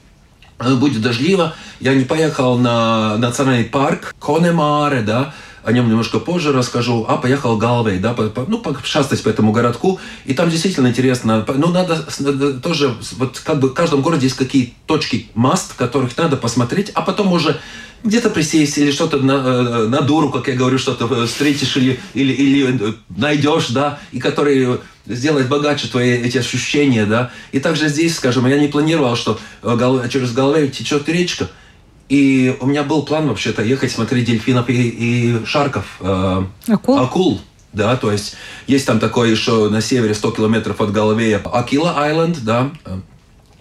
будет 0.59 1.01
дождливо, 1.01 1.55
я 1.79 1.93
не 1.93 2.03
поехал 2.03 2.57
на 2.57 3.17
национальный 3.17 3.65
парк 3.65 4.13
Конемаре, 4.19 5.01
да, 5.01 5.33
о 5.63 5.71
нем 5.71 5.87
немножко 5.87 6.19
позже 6.19 6.51
расскажу, 6.51 7.05
а 7.07 7.17
поехал 7.17 7.57
Галвей, 7.57 7.99
да, 7.99 8.13
по, 8.13 8.29
по, 8.29 8.45
ну, 8.47 8.59
пошастать 8.59 9.21
по 9.21 9.29
этому 9.29 9.51
городку, 9.51 9.99
и 10.25 10.33
там 10.33 10.49
действительно 10.49 10.87
интересно, 10.87 11.45
ну, 11.47 11.67
надо, 11.67 12.05
надо 12.19 12.53
тоже, 12.59 12.95
вот 13.17 13.39
как 13.39 13.59
бы 13.59 13.69
в 13.69 13.73
каждом 13.73 14.01
городе 14.01 14.25
есть 14.25 14.37
какие 14.37 14.73
точки 14.85 15.27
маст, 15.35 15.75
которых 15.75 16.17
надо 16.17 16.37
посмотреть, 16.37 16.91
а 16.93 17.01
потом 17.01 17.31
уже 17.31 17.59
где-то 18.03 18.29
присесть 18.29 18.77
или 18.77 18.91
что-то 18.91 19.17
на, 19.17 19.33
э, 19.33 19.87
на 19.87 20.01
дуру, 20.01 20.29
как 20.29 20.47
я 20.47 20.55
говорю, 20.55 20.79
что-то 20.79 21.25
встретишь 21.27 21.77
или, 21.77 21.99
или, 22.13 22.33
или 22.33 22.95
найдешь, 23.09 23.67
да, 23.67 23.99
и 24.11 24.19
который 24.19 24.79
сделает 25.05 25.49
богаче 25.49 25.87
твои 25.87 26.11
эти 26.11 26.37
ощущения, 26.37 27.05
да. 27.05 27.31
И 27.51 27.59
также 27.59 27.89
здесь, 27.89 28.15
скажем, 28.15 28.47
я 28.47 28.57
не 28.57 28.67
планировал, 28.67 29.15
что 29.15 29.39
э, 29.63 30.07
через 30.09 30.31
Галвей 30.31 30.69
течет 30.69 31.07
речка, 31.09 31.49
и 32.11 32.57
у 32.59 32.65
меня 32.65 32.83
был 32.83 33.03
план 33.03 33.29
вообще-то 33.29 33.63
ехать 33.63 33.89
смотреть 33.89 34.25
дельфинов 34.25 34.69
и, 34.69 34.73
и 34.73 35.45
шарков. 35.45 35.85
Э, 36.01 36.43
акул? 36.67 36.99
Акул. 36.99 37.41
Да, 37.71 37.95
то 37.95 38.11
есть 38.11 38.35
есть 38.67 38.85
там 38.85 38.99
такое 38.99 39.31
еще 39.31 39.69
на 39.69 39.79
севере 39.79 40.13
100 40.13 40.31
километров 40.31 40.81
от 40.81 40.91
Галавея 40.91 41.39
Акила 41.39 41.97
Айленд, 41.97 42.43
да, 42.43 42.69
э, 42.83 42.99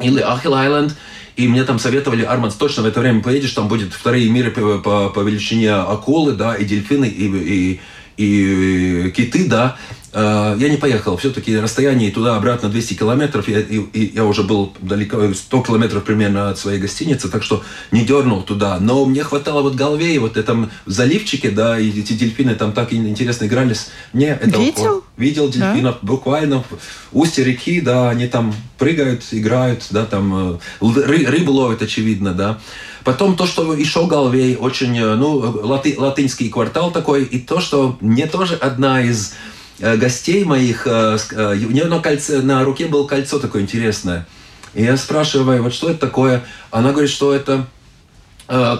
или 0.00 0.20
Ахил 0.20 0.56
Айленд. 0.56 0.96
И 1.36 1.46
мне 1.46 1.62
там 1.62 1.78
советовали, 1.78 2.24
Арманс, 2.24 2.54
точно 2.54 2.82
в 2.82 2.86
это 2.86 2.98
время 2.98 3.22
поедешь, 3.22 3.52
там 3.52 3.68
будет 3.68 3.92
вторые 3.92 4.28
миры 4.28 4.50
по, 4.50 4.78
по, 4.78 5.10
по 5.10 5.20
величине 5.20 5.72
акулы, 5.72 6.32
да, 6.32 6.56
и 6.56 6.64
дельфины, 6.64 7.04
и, 7.04 7.26
и, 7.26 7.80
и 8.16 9.10
киты, 9.12 9.46
да. 9.46 9.76
Э, 10.12 10.56
я 10.58 10.68
не 10.68 10.76
поехал. 10.76 11.16
Все-таки 11.16 11.56
расстояние 11.58 12.10
туда-обратно 12.10 12.68
200 12.68 12.94
километров. 12.94 13.48
Я, 13.48 13.60
и, 13.60 13.78
и 13.78 14.14
я 14.14 14.24
уже 14.24 14.42
был 14.42 14.72
далеко, 14.80 15.32
100 15.32 15.62
километров 15.62 16.04
примерно 16.04 16.50
от 16.50 16.58
своей 16.58 16.80
гостиницы, 16.80 17.28
так 17.28 17.42
что 17.42 17.62
не 17.92 18.04
дернул 18.04 18.42
туда. 18.42 18.78
Но 18.80 19.04
мне 19.04 19.22
хватало 19.22 19.62
вот 19.62 19.74
голове, 19.74 20.14
и 20.14 20.18
вот 20.18 20.36
этом 20.36 20.70
заливчике, 20.86 21.50
да, 21.50 21.78
и 21.78 21.90
эти 21.90 22.14
дельфины 22.14 22.54
там 22.54 22.72
так 22.72 22.92
интересно 22.92 23.44
игрались. 23.44 23.88
Мне 24.12 24.28
это 24.28 24.58
видел? 24.58 25.04
видел 25.16 25.48
дельфинов 25.48 25.98
да? 26.00 26.06
буквально 26.06 26.62
в 26.62 26.66
устье 27.12 27.44
реки, 27.44 27.80
да, 27.80 28.10
они 28.10 28.26
там 28.26 28.54
прыгают, 28.78 29.22
играют, 29.30 29.86
да, 29.90 30.06
там 30.06 30.54
э, 30.54 30.58
ры, 30.80 31.26
рыбу 31.26 31.52
ловят, 31.52 31.82
очевидно, 31.82 32.34
да. 32.34 32.58
Потом 33.04 33.34
то, 33.36 33.46
что 33.46 33.74
еще 33.74 34.06
Галвей 34.06 34.56
очень, 34.56 34.98
э, 34.98 35.14
ну, 35.14 35.38
латы, 35.38 35.94
латынский 35.96 36.48
квартал 36.48 36.90
такой, 36.90 37.24
и 37.24 37.38
то, 37.38 37.60
что 37.60 37.96
мне 38.00 38.26
тоже 38.26 38.56
одна 38.56 39.02
из 39.02 39.34
Э, 39.34 39.59
гостей 39.80 40.44
моих, 40.44 40.86
э, 40.86 41.18
э, 41.32 41.54
у 41.54 41.70
нее 41.70 41.86
на, 41.86 42.00
кольце, 42.00 42.40
на 42.42 42.64
руке 42.64 42.86
было 42.86 43.06
кольцо 43.06 43.38
такое 43.38 43.62
интересное. 43.62 44.26
И 44.74 44.84
я 44.84 44.96
спрашиваю, 44.96 45.62
вот 45.62 45.74
что 45.74 45.90
это 45.90 46.00
такое? 46.00 46.44
Она 46.70 46.92
говорит, 46.92 47.10
что 47.10 47.34
это 47.34 47.66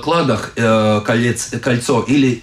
кладах 0.02 0.52
колец, 1.04 1.50
кольцо 1.62 2.00
или 2.00 2.42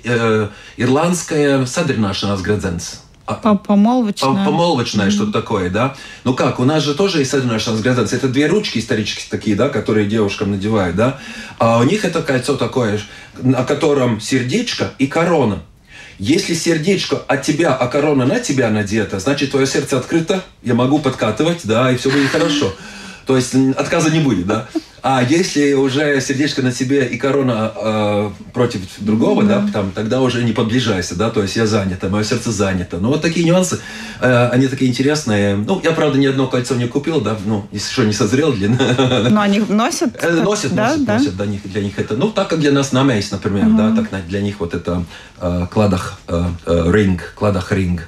ирландское 0.77 1.65
садринашнас 1.65 2.41
градзенс. 2.41 3.01
Помолвочное. 3.35 4.45
Помолвочное, 4.45 5.07
mm-hmm. 5.07 5.11
что-то 5.11 5.33
такое, 5.33 5.69
да? 5.69 5.95
Ну 6.23 6.33
как, 6.33 6.59
у 6.59 6.63
нас 6.63 6.83
же 6.83 6.93
тоже 6.93 7.19
есть 7.19 7.31
садринашнас 7.31 7.81
градзенс. 7.81 8.13
Это 8.13 8.29
две 8.29 8.47
ручки 8.47 8.79
исторические 8.79 9.27
такие, 9.29 9.57
да, 9.57 9.67
которые 9.67 10.07
девушкам 10.07 10.51
надевают, 10.51 10.95
да? 10.95 11.19
А 11.59 11.79
у 11.79 11.83
них 11.83 12.05
это 12.05 12.21
кольцо 12.21 12.55
такое, 12.55 13.01
на 13.41 13.65
котором 13.65 14.21
сердечко 14.21 14.91
и 14.97 15.07
корона. 15.07 15.59
Если 16.19 16.55
сердечко 16.55 17.17
от 17.27 17.43
тебя, 17.43 17.75
а 17.75 17.87
корона 17.87 18.25
на 18.25 18.39
тебя 18.39 18.69
надета, 18.71 19.19
значит, 19.19 19.51
твое 19.51 19.67
сердце 19.67 19.97
открыто, 19.97 20.43
я 20.63 20.73
могу 20.73 20.97
подкатывать, 20.99 21.61
да, 21.63 21.91
и 21.91 21.97
все 21.97 22.09
будет 22.09 22.29
хорошо. 22.29 22.73
То 23.27 23.35
есть 23.35 23.53
отказа 23.75 24.09
не 24.09 24.19
будет, 24.19 24.47
да. 24.47 24.67
А 25.03 25.21
если 25.23 25.73
уже 25.73 26.19
сердечко 26.21 26.61
на 26.61 26.71
себе 26.71 27.05
и 27.05 27.17
корона 27.17 27.71
э, 27.75 28.29
против 28.53 28.81
другого, 28.99 29.43
да. 29.43 29.59
да, 29.59 29.71
там, 29.71 29.91
тогда 29.91 30.21
уже 30.21 30.43
не 30.43 30.53
подближайся, 30.53 31.15
да, 31.15 31.29
то 31.29 31.43
есть 31.43 31.55
я 31.55 31.67
занята, 31.67 32.09
мое 32.09 32.23
сердце 32.23 32.51
занято. 32.51 32.97
Ну, 32.97 33.09
вот 33.09 33.21
такие 33.21 33.45
нюансы, 33.45 33.79
э, 34.19 34.49
они 34.49 34.67
такие 34.67 34.89
интересные. 34.89 35.55
Ну, 35.55 35.79
я, 35.83 35.91
правда, 35.91 36.17
ни 36.17 36.25
одно 36.25 36.47
кольцо 36.47 36.75
не 36.75 36.87
купил, 36.87 37.21
да, 37.21 37.37
ну, 37.45 37.67
если 37.71 37.91
что, 37.91 38.05
не 38.05 38.13
созрел 38.13 38.53
для... 38.53 38.69
Но 39.29 39.41
они 39.41 39.59
носят? 39.59 40.17
Э, 40.21 40.31
носят, 40.41 40.73
да, 40.73 40.89
носят, 40.89 41.05
да? 41.05 41.17
носят, 41.17 41.37
для 41.37 41.45
них, 41.45 41.61
для 41.63 41.83
них 41.83 41.99
это, 41.99 42.17
ну, 42.17 42.29
так 42.29 42.49
как 42.49 42.59
для 42.59 42.71
нас 42.71 42.91
намейс, 42.91 43.29
например, 43.31 43.67
угу. 43.67 43.77
да, 43.77 43.95
так 43.95 44.27
для 44.27 44.41
них 44.41 44.59
вот 44.59 44.73
это 44.73 45.05
э, 45.39 45.67
кладах 45.71 46.19
э, 46.27 46.43
э, 46.65 46.91
ринг, 46.91 47.33
кладах 47.35 47.71
ринг. 47.71 48.07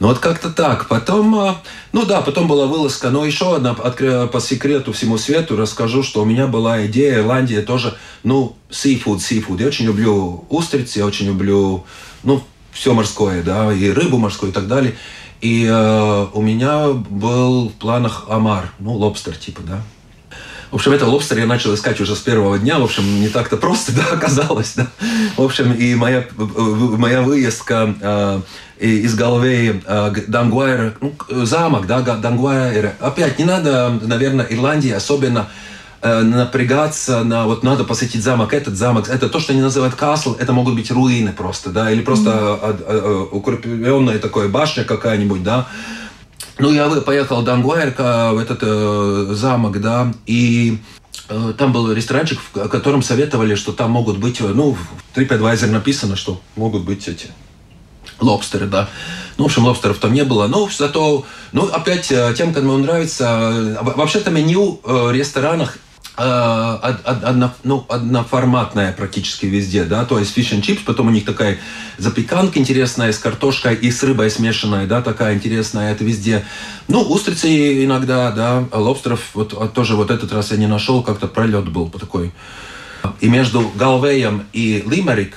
Ну 0.00 0.08
вот 0.08 0.18
как-то 0.18 0.50
так. 0.50 0.88
Потом, 0.88 1.34
а, 1.34 1.62
ну 1.92 2.06
да, 2.06 2.22
потом 2.22 2.48
была 2.48 2.66
вылазка. 2.66 3.10
Но 3.10 3.24
еще 3.24 3.56
одна, 3.56 3.74
по 3.74 4.40
секрету 4.40 4.92
всему 4.92 5.18
свету 5.18 5.56
расскажу, 5.56 6.02
что 6.02 6.22
у 6.22 6.24
меня 6.24 6.46
была 6.46 6.86
идея, 6.86 7.18
Ирландия 7.18 7.60
тоже, 7.60 7.96
ну, 8.24 8.56
seafood, 8.70 9.18
seafood. 9.18 9.60
Я 9.60 9.66
очень 9.66 9.84
люблю 9.84 10.46
устрицы, 10.48 11.00
я 11.00 11.06
очень 11.06 11.26
люблю, 11.26 11.84
ну, 12.22 12.42
все 12.72 12.94
морское, 12.94 13.42
да, 13.42 13.72
и 13.72 13.90
рыбу 13.90 14.16
морскую 14.16 14.52
и 14.52 14.54
так 14.54 14.68
далее. 14.68 14.96
И 15.42 15.66
э, 15.66 16.26
у 16.32 16.40
меня 16.40 16.88
был 16.88 17.68
в 17.68 17.72
планах 17.74 18.24
омар, 18.28 18.72
ну, 18.78 18.94
лобстер 18.94 19.36
типа, 19.36 19.60
да. 19.62 19.82
В 20.70 20.76
общем, 20.76 20.92
это 20.92 21.06
лобстер 21.06 21.38
я 21.38 21.46
начал 21.46 21.74
искать 21.74 22.00
уже 22.00 22.14
с 22.14 22.20
первого 22.20 22.56
дня. 22.58 22.78
В 22.78 22.84
общем, 22.84 23.20
не 23.20 23.28
так-то 23.28 23.56
просто, 23.56 23.92
да, 23.96 24.04
оказалось, 24.12 24.74
да. 24.76 24.86
В 25.36 25.42
общем, 25.42 25.72
и 25.72 25.94
моя, 25.94 26.26
моя 26.36 27.22
выездка 27.22 27.94
э, 28.00 28.40
из 28.78 29.14
головы 29.16 29.82
э, 29.84 30.12
Дангуайра, 30.28 30.94
ну, 31.00 31.12
замок, 31.28 31.86
да, 31.86 32.00
Дангуайра. 32.00 32.94
Опять, 33.00 33.38
не 33.38 33.44
надо, 33.44 33.98
наверное, 34.00 34.46
Ирландии 34.48 34.92
особенно 34.92 35.48
э, 36.02 36.20
напрягаться 36.20 37.24
на 37.24 37.46
вот 37.46 37.64
надо 37.64 37.82
посетить 37.82 38.22
замок, 38.22 38.54
этот 38.54 38.76
замок, 38.76 39.08
это 39.08 39.28
то, 39.28 39.40
что 39.40 39.52
они 39.52 39.62
называют 39.62 39.96
касл, 39.96 40.36
это 40.38 40.52
могут 40.52 40.76
быть 40.76 40.92
руины 40.92 41.32
просто, 41.32 41.70
да, 41.70 41.90
или 41.90 42.00
просто 42.00 42.30
mm-hmm. 42.30 43.30
укрепленная 43.32 44.20
такая 44.20 44.46
башня 44.46 44.84
какая-нибудь, 44.84 45.42
да, 45.42 45.66
ну, 46.60 46.72
я 46.72 46.88
поехал 47.00 47.42
до 47.42 47.54
Ангуайрка, 47.54 48.30
в 48.32 48.38
этот 48.38 48.60
э, 48.62 49.32
замок, 49.34 49.80
да, 49.80 50.12
и 50.26 50.78
э, 51.28 51.52
там 51.56 51.72
был 51.72 51.92
ресторанчик, 51.92 52.38
в 52.52 52.68
котором 52.68 53.02
советовали, 53.02 53.54
что 53.54 53.72
там 53.72 53.90
могут 53.90 54.18
быть, 54.18 54.40
ну, 54.40 54.76
в 54.76 55.18
TripAdvisor 55.18 55.70
написано, 55.70 56.16
что 56.16 56.40
могут 56.56 56.84
быть 56.84 57.08
эти 57.08 57.28
лобстеры, 58.20 58.66
да. 58.66 58.88
Ну, 59.36 59.44
в 59.44 59.46
общем, 59.46 59.64
лобстеров 59.64 59.98
там 59.98 60.12
не 60.12 60.24
было. 60.24 60.46
Но 60.46 60.68
зато, 60.68 61.24
ну, 61.52 61.66
опять 61.66 62.10
э, 62.12 62.34
тем, 62.36 62.52
кому 62.52 62.76
нравится, 62.76 63.52
э, 63.52 63.76
вообще-то 63.82 64.30
меню 64.30 64.80
э, 64.84 64.92
в 64.92 65.12
ресторанах 65.12 65.78
одно, 66.20 67.52
ну, 67.64 67.86
одноформатная 67.88 68.92
практически 68.92 69.46
везде, 69.46 69.84
да, 69.84 70.04
то 70.04 70.18
есть 70.18 70.36
fish 70.36 70.52
and 70.52 70.60
chips, 70.60 70.80
потом 70.84 71.06
у 71.06 71.10
них 71.10 71.24
такая 71.24 71.58
запеканка 71.98 72.58
интересная 72.58 73.12
с 73.12 73.18
картошкой 73.18 73.74
и 73.74 73.90
с 73.90 74.02
рыбой 74.02 74.30
смешанная, 74.30 74.86
да, 74.86 75.00
такая 75.02 75.34
интересная, 75.34 75.92
это 75.92 76.04
везде. 76.04 76.44
Ну, 76.88 77.00
устрицы 77.02 77.84
иногда, 77.84 78.30
да, 78.32 78.64
лобстеров, 78.72 79.30
вот 79.34 79.54
а 79.54 79.68
тоже 79.68 79.96
вот 79.96 80.10
этот 80.10 80.32
раз 80.32 80.50
я 80.50 80.58
не 80.58 80.66
нашел, 80.66 81.02
как-то 81.02 81.26
пролет 81.26 81.68
был 81.68 81.88
такой. 81.88 82.32
И 83.20 83.28
между 83.28 83.70
Галвеем 83.76 84.44
и 84.52 84.84
Лимерик, 84.86 85.36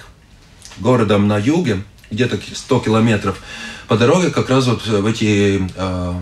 городом 0.80 1.28
на 1.28 1.38
юге, 1.38 1.84
где-то 2.12 2.38
100 2.54 2.80
километров, 2.80 3.42
по 3.88 3.98
дороге 3.98 4.32
как 4.32 4.50
раз 4.50 4.68
вот 4.68 4.86
в 4.86 5.06
эти 5.06 5.62
э, 5.76 6.14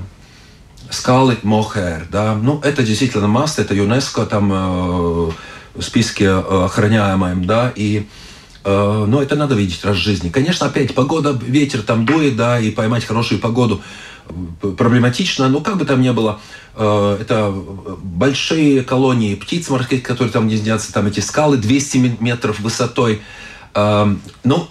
скалы 0.91 1.37
Мохер, 1.43 2.07
да, 2.11 2.35
ну, 2.35 2.59
это 2.63 2.83
действительно 2.83 3.27
масса, 3.27 3.61
это 3.61 3.73
ЮНЕСКО 3.73 4.25
там 4.25 4.51
э, 4.51 5.31
в 5.75 5.81
списке 5.81 6.25
э, 6.25 6.65
охраняемым, 6.65 7.45
да, 7.45 7.71
и 7.75 8.07
э, 8.63 9.05
ну, 9.07 9.21
это 9.21 9.35
надо 9.35 9.55
видеть 9.55 9.83
раз 9.83 9.95
в 9.95 9.99
жизни. 9.99 10.29
Конечно, 10.29 10.67
опять 10.67 10.93
погода, 10.93 11.31
ветер 11.41 11.81
там 11.81 12.05
дует, 12.05 12.35
да, 12.35 12.59
и 12.59 12.71
поймать 12.71 13.05
хорошую 13.05 13.39
погоду 13.39 13.81
проблематично, 14.77 15.49
но 15.49 15.61
как 15.61 15.77
бы 15.77 15.85
там 15.85 16.01
ни 16.01 16.11
было, 16.11 16.39
э, 16.75 17.17
это 17.21 17.51
большие 18.03 18.83
колонии 18.83 19.35
птиц 19.35 19.69
морских, 19.69 20.03
которые 20.03 20.31
там 20.31 20.47
гнездятся, 20.47 20.93
там 20.93 21.07
эти 21.07 21.21
скалы 21.21 21.57
200 21.57 22.17
метров 22.19 22.59
высотой. 22.59 23.21
Э, 23.73 24.13
ну, 24.43 24.67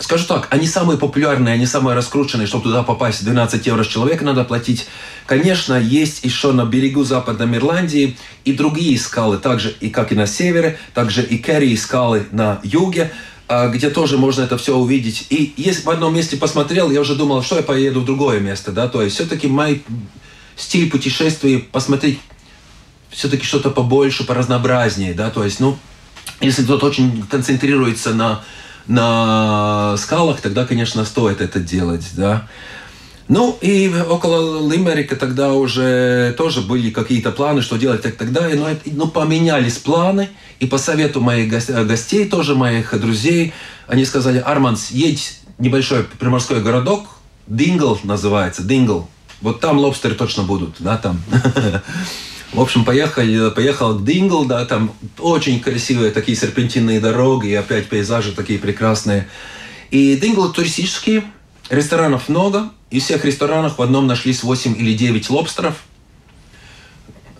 Скажу 0.00 0.26
так, 0.26 0.48
они 0.50 0.66
самые 0.66 0.98
популярные, 0.98 1.54
они 1.54 1.66
самые 1.66 1.94
раскрученные, 1.94 2.46
чтобы 2.46 2.64
туда 2.64 2.82
попасть, 2.82 3.24
12 3.24 3.64
евро 3.66 3.84
с 3.84 3.86
человека 3.86 4.24
надо 4.24 4.44
платить. 4.44 4.86
Конечно, 5.26 5.74
есть 5.74 6.24
еще 6.24 6.52
на 6.52 6.64
берегу 6.64 7.04
Западной 7.04 7.58
Ирландии 7.58 8.16
и 8.44 8.52
другие 8.52 8.98
скалы, 8.98 9.38
также 9.38 9.70
и 9.80 9.90
как 9.90 10.10
и 10.10 10.16
на 10.16 10.26
севере, 10.26 10.78
также 10.94 11.22
и 11.22 11.38
Керри 11.38 11.76
скалы 11.76 12.26
на 12.32 12.60
юге, 12.64 13.12
а, 13.46 13.68
где 13.68 13.88
тоже 13.88 14.18
можно 14.18 14.42
это 14.42 14.58
все 14.58 14.76
увидеть. 14.76 15.26
И 15.30 15.54
если 15.56 15.82
в 15.82 15.90
одном 15.90 16.14
месте 16.14 16.36
посмотрел, 16.36 16.90
я 16.90 17.00
уже 17.00 17.14
думал, 17.14 17.42
что 17.42 17.56
я 17.56 17.62
поеду 17.62 18.00
в 18.00 18.04
другое 18.04 18.40
место, 18.40 18.72
да, 18.72 18.88
то 18.88 19.00
есть 19.00 19.14
все-таки 19.14 19.46
мой 19.46 19.84
стиль 20.56 20.90
путешествий 20.90 21.58
посмотреть 21.58 22.18
все-таки 23.10 23.44
что-то 23.44 23.70
побольше, 23.70 24.24
поразнообразнее, 24.24 25.14
да, 25.14 25.30
то 25.30 25.44
есть, 25.44 25.60
ну, 25.60 25.78
если 26.40 26.64
кто-то 26.64 26.86
очень 26.86 27.24
концентрируется 27.30 28.12
на 28.12 28.42
на 28.86 29.96
скалах, 29.96 30.40
тогда, 30.40 30.66
конечно, 30.66 31.04
стоит 31.04 31.40
это 31.40 31.60
делать, 31.60 32.10
да. 32.16 32.48
Ну, 33.26 33.56
и 33.62 33.90
около 34.08 34.70
Лимерика 34.70 35.16
тогда 35.16 35.54
уже 35.54 36.34
тоже 36.36 36.60
были 36.60 36.90
какие-то 36.90 37.32
планы, 37.32 37.62
что 37.62 37.76
делать 37.76 38.02
так 38.02 38.16
тогда. 38.16 38.48
Но 38.50 38.68
ну, 38.68 38.76
ну, 38.92 39.08
поменялись 39.08 39.78
планы, 39.78 40.28
и 40.60 40.66
по 40.66 40.76
совету 40.76 41.20
моих 41.20 41.48
гостей, 41.86 42.28
тоже 42.28 42.54
моих 42.54 42.98
друзей, 43.00 43.54
они 43.86 44.04
сказали, 44.04 44.38
Арманс, 44.38 44.90
едь 44.90 45.40
небольшой 45.58 46.04
приморской 46.04 46.60
городок, 46.60 47.08
Дингл 47.46 47.98
называется, 48.02 48.62
Дингл. 48.62 49.08
Вот 49.40 49.60
там 49.60 49.78
лобстеры 49.78 50.14
точно 50.14 50.42
будут, 50.42 50.76
да, 50.78 50.96
там. 50.98 51.20
В 52.54 52.60
общем, 52.60 52.84
поехали, 52.84 53.50
поехал 53.50 53.98
к 53.98 54.04
Дингл, 54.04 54.44
да, 54.44 54.64
там 54.64 54.92
очень 55.18 55.58
красивые 55.58 56.12
такие 56.12 56.36
серпентинные 56.36 57.00
дороги, 57.00 57.48
и 57.48 57.54
опять 57.54 57.88
пейзажи 57.88 58.30
такие 58.30 58.60
прекрасные. 58.60 59.26
И 59.90 60.16
Дингл 60.16 60.52
туристический, 60.52 61.24
ресторанов 61.68 62.28
много, 62.28 62.70
из 62.90 63.02
всех 63.02 63.24
ресторанов 63.24 63.78
в 63.78 63.82
одном 63.82 64.06
нашлись 64.06 64.44
8 64.44 64.76
или 64.78 64.94
9 64.94 65.30
лобстеров– 65.30 65.74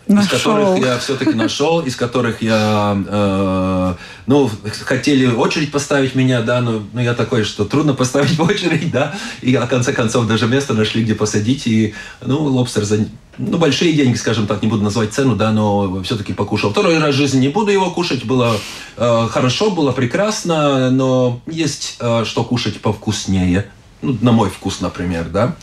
Нашел. 0.06 0.36
из 0.36 0.42
которых 0.42 0.84
я 0.84 0.98
все-таки 0.98 1.32
нашел, 1.32 1.80
из 1.80 1.96
которых 1.96 2.42
я, 2.42 2.94
э, 3.06 3.94
ну, 4.26 4.50
хотели 4.82 5.26
очередь 5.26 5.72
поставить 5.72 6.14
меня, 6.14 6.42
да, 6.42 6.60
но, 6.60 6.82
но 6.92 7.00
я 7.00 7.14
такой, 7.14 7.44
что 7.44 7.64
трудно 7.64 7.94
поставить 7.94 8.36
в 8.36 8.42
очередь, 8.42 8.90
да, 8.90 9.14
и 9.40 9.56
в 9.56 9.66
конце 9.66 9.94
концов 9.94 10.26
даже 10.26 10.46
место 10.46 10.74
нашли, 10.74 11.02
где 11.02 11.14
посадить, 11.14 11.66
и, 11.66 11.94
ну, 12.20 12.42
лобстер 12.42 12.84
за, 12.84 13.06
ну, 13.38 13.58
большие 13.58 13.92
деньги, 13.92 14.16
скажем 14.16 14.46
так, 14.46 14.62
не 14.62 14.68
буду 14.68 14.82
назвать 14.82 15.12
цену, 15.12 15.36
да, 15.36 15.50
но 15.50 16.02
все-таки 16.02 16.32
покушал. 16.32 16.70
Второй 16.70 16.98
раз 16.98 17.14
в 17.14 17.18
жизни 17.18 17.40
не 17.40 17.48
буду 17.48 17.70
его 17.70 17.90
кушать, 17.90 18.24
было 18.24 18.56
э, 18.96 19.28
хорошо, 19.30 19.70
было 19.70 19.92
прекрасно, 19.92 20.90
но 20.90 21.40
есть 21.46 21.96
э, 22.00 22.24
что 22.24 22.44
кушать 22.44 22.80
повкуснее, 22.80 23.70
ну, 24.02 24.16
на 24.20 24.32
мой 24.32 24.50
вкус, 24.50 24.80
например, 24.80 25.24
да. 25.24 25.56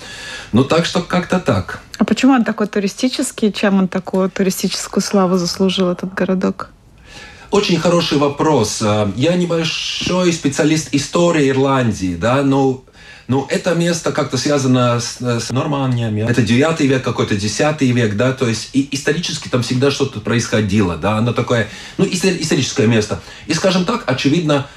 Ну, 0.51 0.63
так 0.63 0.85
что 0.85 1.01
как-то 1.01 1.39
так. 1.39 1.81
А 1.97 2.03
почему 2.03 2.33
он 2.33 2.43
такой 2.43 2.67
туристический? 2.67 3.51
Чем 3.51 3.77
он 3.79 3.87
такую 3.87 4.29
туристическую 4.29 5.03
славу 5.03 5.37
заслужил, 5.37 5.89
этот 5.89 6.13
городок? 6.13 6.69
Очень 7.51 7.79
хороший 7.79 8.17
вопрос. 8.17 8.81
А, 8.81 9.11
я 9.15 9.35
небольшой 9.35 10.31
специалист 10.33 10.89
истории 10.93 11.49
Ирландии, 11.49 12.15
да, 12.15 12.43
но 12.43 12.83
ну, 13.31 13.47
это 13.49 13.75
место 13.75 14.11
как-то 14.11 14.37
связано 14.37 14.99
с, 14.99 15.21
с 15.21 15.51
Норманиями. 15.51 16.29
Это 16.29 16.41
9 16.41 16.81
век, 16.81 17.01
какой-то 17.01 17.35
10 17.35 17.81
век, 17.81 18.17
да, 18.17 18.33
то 18.33 18.45
есть 18.45 18.71
и 18.73 18.89
исторически 18.91 19.47
там 19.47 19.63
всегда 19.63 19.89
что-то 19.89 20.19
происходило, 20.19 20.97
да, 20.97 21.17
оно 21.17 21.31
такое, 21.31 21.69
ну, 21.97 22.05
историческое 22.05 22.87
место. 22.87 23.21
И, 23.47 23.53
скажем 23.53 23.85
так, 23.85 24.03
очевидно, 24.05 24.67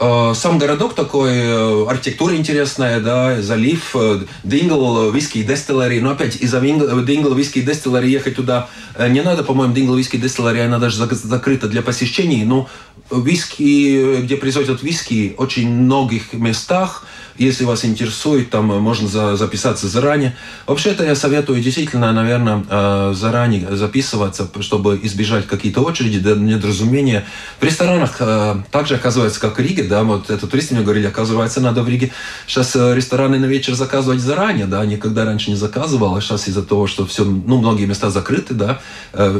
Э, 0.00 0.32
сам 0.34 0.58
городок 0.58 0.94
такой, 0.94 1.32
э, 1.34 1.86
архитектура 1.88 2.34
интересная, 2.34 3.00
да, 3.00 3.40
залив, 3.40 3.94
э, 3.94 4.20
Дингл, 4.42 5.10
виски 5.10 5.38
и 5.38 5.42
дестиллери. 5.44 6.00
Но 6.00 6.10
опять 6.10 6.36
из-за 6.36 6.60
Дингл, 6.60 7.32
виски 7.32 7.60
и 7.60 7.62
дестиллери 7.62 8.10
ехать 8.10 8.34
туда 8.34 8.68
не 9.08 9.22
надо, 9.22 9.44
по-моему, 9.44 9.72
Дингл, 9.72 9.94
виски 9.94 10.16
и 10.16 10.18
дестиллери, 10.18 10.60
она 10.60 10.78
даже 10.78 10.96
закрыта 10.96 11.68
для 11.68 11.82
посещений. 11.82 12.44
Но 12.44 12.68
виски, 13.10 14.22
где 14.22 14.36
производят 14.36 14.82
виски, 14.82 15.34
очень 15.38 15.70
многих 15.70 16.32
местах– 16.32 17.06
если 17.36 17.64
вас 17.64 17.84
интересует, 17.84 18.50
там 18.50 18.70
э, 18.72 18.78
можно 18.78 19.08
за, 19.08 19.36
записаться 19.36 19.88
заранее. 19.88 20.36
Вообще-то 20.66 21.04
я 21.04 21.14
советую 21.14 21.60
действительно, 21.60 22.12
наверное, 22.12 22.64
э, 22.68 23.12
заранее 23.14 23.76
записываться, 23.76 24.48
чтобы 24.60 25.00
избежать 25.02 25.46
какие-то 25.46 25.80
очереди, 25.80 26.16
недоразумения. 26.16 27.24
В 27.60 27.64
ресторанах 27.64 28.16
э, 28.20 28.56
также 28.70 28.94
оказывается, 28.94 29.40
как 29.40 29.58
в 29.58 29.60
Риге, 29.60 29.84
да, 29.84 30.04
вот 30.04 30.30
это 30.30 30.46
туристы 30.46 30.74
мне 30.74 30.84
говорили, 30.84 31.06
оказывается, 31.06 31.60
надо 31.60 31.82
в 31.82 31.88
Риге 31.88 32.12
сейчас 32.46 32.74
рестораны 32.76 33.38
на 33.38 33.46
вечер 33.46 33.74
заказывать 33.74 34.20
заранее, 34.20 34.66
да, 34.66 34.84
никогда 34.84 35.24
раньше 35.24 35.50
не 35.50 35.56
заказывал, 35.56 36.16
а 36.16 36.20
сейчас 36.20 36.46
из-за 36.48 36.62
того, 36.62 36.86
что 36.86 37.04
все, 37.06 37.24
ну, 37.24 37.58
многие 37.58 37.86
места 37.86 38.10
закрыты, 38.10 38.54
да, 38.54 38.80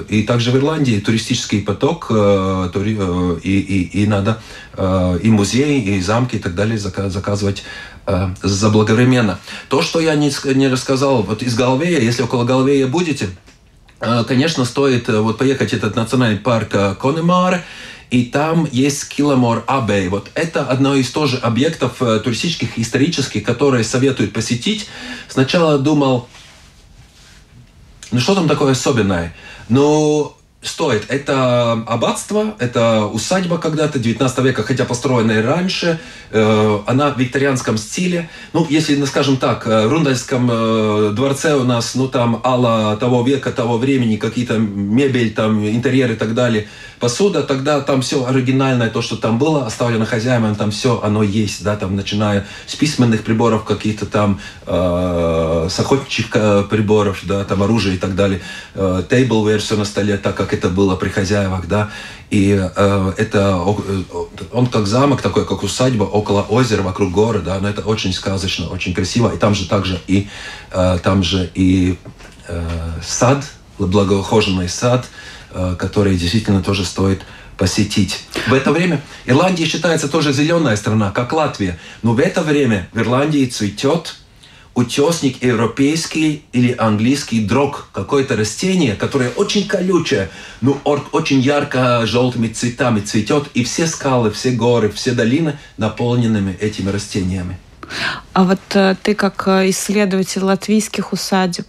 и 0.08 0.22
также 0.22 0.50
в 0.50 0.56
Ирландии 0.56 0.98
туристический 0.98 1.62
поток, 1.62 2.10
и, 2.10 3.38
и, 3.42 4.02
и 4.02 4.06
надо 4.06 4.40
и 4.76 5.30
музеи, 5.30 5.96
и 5.96 6.00
замки 6.00 6.36
и 6.36 6.38
так 6.38 6.54
далее 6.54 6.78
заказывать 6.78 7.64
э, 8.06 8.34
заблаговременно. 8.42 9.38
То, 9.68 9.82
что 9.82 10.00
я 10.00 10.14
не, 10.14 10.32
не 10.54 10.68
рассказал, 10.68 11.22
вот 11.22 11.42
из 11.42 11.54
Галвея, 11.54 12.00
если 12.00 12.22
около 12.22 12.44
Галвея 12.44 12.86
будете, 12.86 13.30
э, 14.00 14.24
конечно, 14.26 14.64
стоит 14.64 15.08
э, 15.08 15.20
вот 15.20 15.38
поехать 15.38 15.70
в 15.70 15.74
этот 15.74 15.96
национальный 15.96 16.38
парк 16.38 16.70
э, 16.72 16.94
Конемар, 17.00 17.62
и 18.10 18.24
там 18.24 18.68
есть 18.70 19.08
Киламор 19.08 19.64
Абей. 19.66 20.08
Вот 20.08 20.30
это 20.34 20.66
одно 20.66 20.94
из 20.94 21.10
тоже 21.10 21.36
объектов 21.38 22.00
э, 22.00 22.20
туристических, 22.20 22.78
исторических, 22.78 23.42
которые 23.42 23.82
советуют 23.84 24.32
посетить. 24.32 24.88
Сначала 25.28 25.78
думал, 25.78 26.28
ну 28.12 28.20
что 28.20 28.34
там 28.34 28.46
такое 28.46 28.72
особенное? 28.72 29.34
Ну, 29.68 30.33
стоит. 30.64 31.04
Это 31.08 31.72
аббатство, 31.86 32.54
это 32.58 33.04
усадьба 33.06 33.58
когда-то 33.58 33.98
19 33.98 34.38
века, 34.38 34.62
хотя 34.62 34.84
построенная 34.84 35.42
раньше. 35.42 36.00
Э, 36.30 36.80
она 36.86 37.10
в 37.10 37.18
викторианском 37.18 37.76
стиле. 37.76 38.30
Ну, 38.52 38.66
если, 38.70 38.96
ну, 38.96 39.06
скажем 39.06 39.36
так, 39.36 39.66
э, 39.66 39.86
в 39.86 39.92
Рундальском 39.92 40.50
э, 40.50 41.12
дворце 41.12 41.54
у 41.54 41.64
нас, 41.64 41.94
ну, 41.94 42.08
там, 42.08 42.40
ала 42.42 42.96
того 42.96 43.22
века, 43.22 43.52
того 43.52 43.78
времени, 43.78 44.16
какие-то 44.16 44.58
мебель, 44.58 45.34
там, 45.34 45.64
интерьер 45.68 46.12
и 46.12 46.16
так 46.16 46.34
далее, 46.34 46.66
посуда, 46.98 47.42
тогда 47.42 47.80
там 47.80 48.00
все 48.00 48.24
оригинальное, 48.24 48.88
то, 48.88 49.02
что 49.02 49.16
там 49.16 49.38
было, 49.38 49.66
оставлено 49.66 50.06
хозяином, 50.06 50.54
там 50.54 50.70
все 50.70 51.00
оно 51.02 51.22
есть, 51.22 51.62
да, 51.62 51.76
там, 51.76 51.94
начиная 51.94 52.46
с 52.66 52.74
письменных 52.74 53.22
приборов, 53.22 53.64
каких-то 53.64 54.06
там, 54.06 54.40
э, 54.66 55.68
с 55.70 55.78
охотничьих 55.78 56.30
приборов, 56.70 57.20
да, 57.24 57.44
там, 57.44 57.62
оружия 57.62 57.94
и 57.94 57.98
так 57.98 58.14
далее. 58.14 58.40
Tableware 58.74 59.58
все 59.58 59.76
на 59.76 59.84
столе, 59.84 60.16
так 60.16 60.34
как 60.34 60.53
это 60.54 60.68
было 60.68 60.96
при 60.96 61.08
хозяевах, 61.08 61.66
да, 61.66 61.90
и 62.30 62.58
э, 62.58 63.12
это 63.16 63.56
он 64.52 64.66
как 64.66 64.86
замок 64.86 65.22
такой, 65.22 65.46
как 65.46 65.62
усадьба 65.62 66.04
около 66.04 66.42
озера, 66.42 66.82
вокруг 66.82 67.12
горы, 67.12 67.40
да, 67.40 67.58
но 67.60 67.68
это 67.68 67.82
очень 67.82 68.12
сказочно, 68.12 68.68
очень 68.68 68.94
красиво, 68.94 69.32
и 69.34 69.38
там 69.38 69.54
же 69.54 69.68
также 69.68 70.00
и 70.06 70.28
э, 70.70 70.98
там 71.02 71.22
же 71.22 71.50
и 71.54 71.98
э, 72.48 72.90
сад, 73.02 73.44
благоухоженный 73.78 74.68
сад, 74.68 75.06
э, 75.50 75.76
который 75.78 76.16
действительно 76.16 76.62
тоже 76.62 76.84
стоит 76.84 77.22
посетить. 77.56 78.24
В 78.48 78.52
это 78.52 78.72
время 78.72 79.00
Ирландия 79.26 79.66
считается 79.66 80.08
тоже 80.08 80.32
зеленая 80.32 80.76
страна, 80.76 81.10
как 81.10 81.32
Латвия. 81.32 81.78
Но 82.02 82.12
в 82.12 82.18
это 82.18 82.42
время 82.42 82.88
в 82.92 82.98
Ирландии 82.98 83.46
цветет 83.46 84.16
утесник 84.74 85.42
европейский 85.42 86.44
или 86.52 86.74
английский 86.76 87.44
дрог, 87.44 87.88
какое-то 87.92 88.36
растение, 88.36 88.96
которое 88.96 89.30
очень 89.30 89.66
колючее, 89.68 90.30
но 90.60 90.80
очень 91.12 91.40
ярко-желтыми 91.40 92.48
цветами 92.48 93.00
цветет, 93.00 93.48
и 93.54 93.64
все 93.64 93.86
скалы, 93.86 94.30
все 94.30 94.50
горы, 94.50 94.90
все 94.90 95.12
долины 95.12 95.58
наполненными 95.76 96.56
этими 96.60 96.90
растениями. 96.90 97.58
А 98.32 98.44
вот 98.44 98.60
э, 98.74 98.96
ты 99.02 99.14
как 99.14 99.44
э, 99.46 99.70
исследователь 99.70 100.42
латвийских 100.42 101.12
усадеб, 101.12 101.66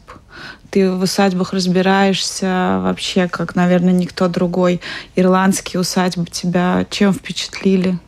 ты 0.72 0.90
в 0.92 1.04
усадьбах 1.04 1.54
разбираешься 1.54 2.80
вообще, 2.82 3.28
как, 3.28 3.56
наверное, 3.56 3.94
никто 3.94 4.28
другой. 4.28 4.82
Ирландские 5.16 5.80
усадьбы 5.80 6.26
тебя 6.26 6.86
чем 6.90 7.14
впечатлили? 7.14 8.00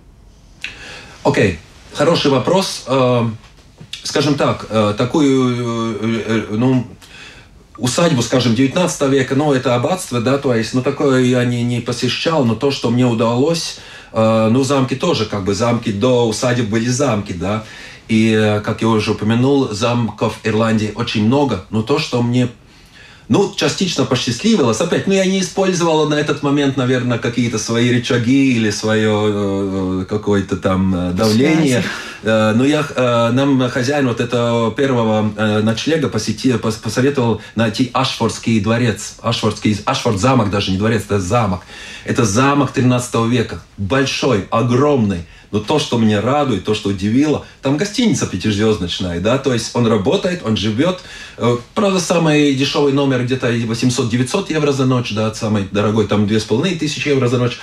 Окей, 1.23 1.53
okay. 1.53 1.57
хороший 1.93 2.31
вопрос. 2.31 2.85
Э, 4.03 4.07
скажем 4.07 4.35
так, 4.35 4.67
э, 4.69 4.93
такую, 4.97 5.97
э, 6.01 6.45
ну, 6.51 6.87
усадьбу, 7.77 8.21
скажем, 8.21 8.55
19 8.55 9.09
века, 9.09 9.35
ну, 9.35 9.53
это 9.53 9.75
аббатство, 9.75 10.19
да, 10.19 10.37
то 10.37 10.53
есть, 10.53 10.73
ну, 10.73 10.81
такое 10.81 11.23
я 11.23 11.45
не, 11.45 11.63
не 11.63 11.79
посещал, 11.79 12.43
но 12.43 12.55
то, 12.55 12.71
что 12.71 12.89
мне 12.89 13.05
удалось, 13.05 13.79
ну, 14.13 14.63
замки 14.63 14.95
тоже, 14.95 15.25
как 15.25 15.43
бы, 15.43 15.53
замки 15.53 15.91
до 15.91 16.27
усадеб 16.27 16.69
были 16.69 16.87
замки, 16.87 17.33
да, 17.33 17.65
и, 18.07 18.61
как 18.63 18.81
я 18.81 18.87
уже 18.87 19.11
упомянул, 19.11 19.69
замков 19.69 20.39
Ирландии 20.43 20.91
очень 20.95 21.25
много. 21.25 21.65
Но 21.69 21.83
то, 21.83 21.99
что 21.99 22.23
мне 22.23 22.49
ну, 23.29 23.53
частично 23.55 24.05
посчастливилось. 24.05 24.79
Опять, 24.79 25.07
ну, 25.07 25.13
я 25.13 25.25
не 25.25 25.41
использовала 25.41 26.07
на 26.07 26.15
этот 26.15 26.43
момент, 26.43 26.77
наверное, 26.77 27.17
какие-то 27.17 27.57
свои 27.59 27.91
рычаги 27.93 28.53
или 28.53 28.69
свое 28.69 29.11
э, 29.11 30.05
какое-то 30.07 30.55
там 30.55 30.95
э, 30.95 31.11
давление. 31.11 31.83
Э, 32.23 32.53
но 32.55 32.63
я, 32.63 32.85
нам 33.33 33.69
хозяин 33.69 34.07
вот 34.07 34.21
этого 34.21 34.71
первого 34.71 35.61
ночлега 35.61 36.07
посетил, 36.07 36.57
посоветовал 36.59 37.41
найти 37.55 37.89
Ашфордский 37.93 38.61
дворец. 38.61 39.15
Ашфордский, 39.21 39.77
Ашфорд 39.85 40.19
замок 40.19 40.49
даже, 40.49 40.71
не 40.71 40.77
дворец, 40.77 41.03
это 41.05 41.19
замок. 41.19 41.63
Это 42.05 42.23
замок 42.23 42.71
13 42.71 43.27
века. 43.27 43.61
Большой, 43.77 44.47
огромный 44.51 45.25
но 45.51 45.59
то, 45.59 45.79
что 45.79 45.97
меня 45.97 46.21
радует, 46.21 46.63
то, 46.63 46.73
что 46.73 46.89
удивило, 46.89 47.45
там 47.61 47.77
гостиница 47.77 48.27
пятизвездочная, 48.27 49.19
да, 49.19 49.37
то 49.37 49.53
есть 49.53 49.71
он 49.75 49.87
работает, 49.87 50.41
он 50.45 50.57
живет. 50.57 50.99
Э, 51.37 51.57
правда, 51.73 51.99
самый 51.99 52.53
дешевый 52.55 52.93
номер 52.93 53.23
где-то 53.23 53.51
800-900 53.51 54.51
евро 54.53 54.71
за 54.71 54.85
ночь, 54.85 55.13
да, 55.13 55.33
самый 55.33 55.67
дорогой 55.71 56.07
там 56.07 56.27
2500 56.27 57.05
евро 57.05 57.27
за 57.27 57.37
ночь 57.37 57.59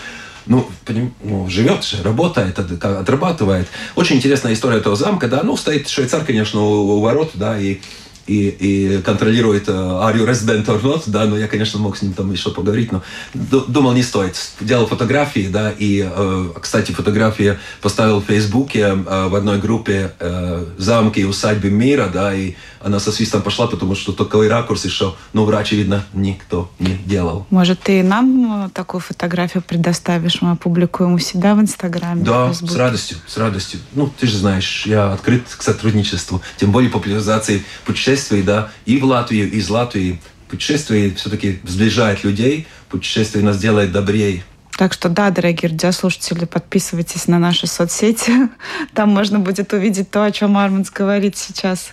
ну, 0.46 0.68
поним, 0.84 1.14
ну, 1.22 1.48
живет 1.48 1.84
же, 1.84 2.02
работает, 2.02 2.58
отрабатывает. 2.58 3.66
Очень 3.96 4.16
интересная 4.16 4.52
история 4.52 4.78
этого 4.78 4.96
замка, 4.96 5.28
да, 5.28 5.42
ну, 5.42 5.56
стоит 5.56 5.88
швейцар, 5.88 6.24
конечно, 6.24 6.60
у, 6.60 6.96
у 6.96 7.00
ворот, 7.00 7.30
да, 7.34 7.58
и 7.58 7.80
и, 8.26 8.48
и 8.48 9.02
контролирует 9.02 9.68
are 9.68 10.14
you 10.14 10.26
resident 10.26 10.66
or 10.66 10.82
not, 10.82 11.02
да, 11.06 11.24
но 11.24 11.36
я, 11.36 11.48
конечно, 11.48 11.78
мог 11.78 11.96
с 11.96 12.02
ним 12.02 12.12
там 12.12 12.32
еще 12.32 12.50
поговорить, 12.50 12.90
но 12.92 13.02
думал, 13.34 13.92
не 13.92 14.02
стоит. 14.02 14.36
Делал 14.60 14.86
фотографии, 14.86 15.48
да, 15.50 15.70
и, 15.70 16.08
э, 16.10 16.48
кстати, 16.60 16.92
фотографии 16.92 17.58
поставил 17.80 18.20
в 18.20 18.24
Фейсбуке 18.24 18.80
э, 18.80 19.28
в 19.28 19.34
одной 19.34 19.58
группе 19.58 20.12
э, 20.18 20.66
«Замки 20.78 21.20
и 21.20 21.24
усадьбы 21.24 21.70
мира», 21.70 22.10
да, 22.12 22.34
и 22.34 22.54
она 22.80 23.00
со 23.00 23.12
свистом 23.12 23.42
пошла, 23.42 23.66
потому 23.66 23.94
что 23.94 24.12
такой 24.12 24.48
ракурс 24.48 24.84
еще, 24.84 25.14
ну, 25.32 25.44
врач, 25.44 25.72
видно, 25.72 26.04
никто 26.12 26.70
не 26.78 26.94
делал. 27.06 27.46
Может, 27.50 27.80
ты 27.80 28.02
нам 28.02 28.70
такую 28.74 29.00
фотографию 29.00 29.62
предоставишь, 29.66 30.42
мы 30.42 30.52
опубликуем 30.52 31.14
у 31.14 31.18
себя 31.18 31.54
в 31.54 31.60
Инстаграме? 31.60 32.22
Да, 32.22 32.46
в 32.46 32.54
с 32.54 32.76
радостью, 32.76 33.16
с 33.26 33.36
радостью. 33.36 33.80
Ну, 33.94 34.12
ты 34.18 34.26
же 34.26 34.36
знаешь, 34.36 34.84
я 34.86 35.12
открыт 35.12 35.44
к 35.48 35.62
сотрудничеству, 35.62 36.42
тем 36.56 36.72
более 36.72 36.90
популяризации 36.90 37.64
путешествий, 37.86 38.13
да, 38.42 38.70
и 38.86 38.98
в 38.98 39.04
Латвию, 39.04 39.50
и 39.50 39.58
из 39.58 39.68
Латвии. 39.68 40.20
Путешествие 40.48 41.14
все-таки 41.14 41.60
сближает 41.64 42.22
людей, 42.22 42.66
путешествие 42.88 43.44
нас 43.44 43.58
делает 43.58 43.92
добрее. 43.92 44.44
Так 44.76 44.92
что 44.92 45.08
да, 45.08 45.30
дорогие 45.30 45.70
радиослушатели, 45.70 46.44
подписывайтесь 46.46 47.28
на 47.28 47.38
наши 47.38 47.66
соцсети. 47.66 48.32
Там 48.94 49.10
можно 49.10 49.38
будет 49.38 49.72
увидеть 49.72 50.10
то, 50.10 50.24
о 50.24 50.30
чем 50.32 50.56
Арманс 50.56 50.90
говорит 50.90 51.36
сейчас. 51.36 51.90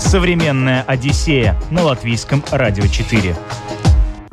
Современная 0.00 0.82
Одиссея 0.82 1.60
на 1.70 1.82
латвийском 1.82 2.44
радио 2.50 2.86
4. 2.86 3.36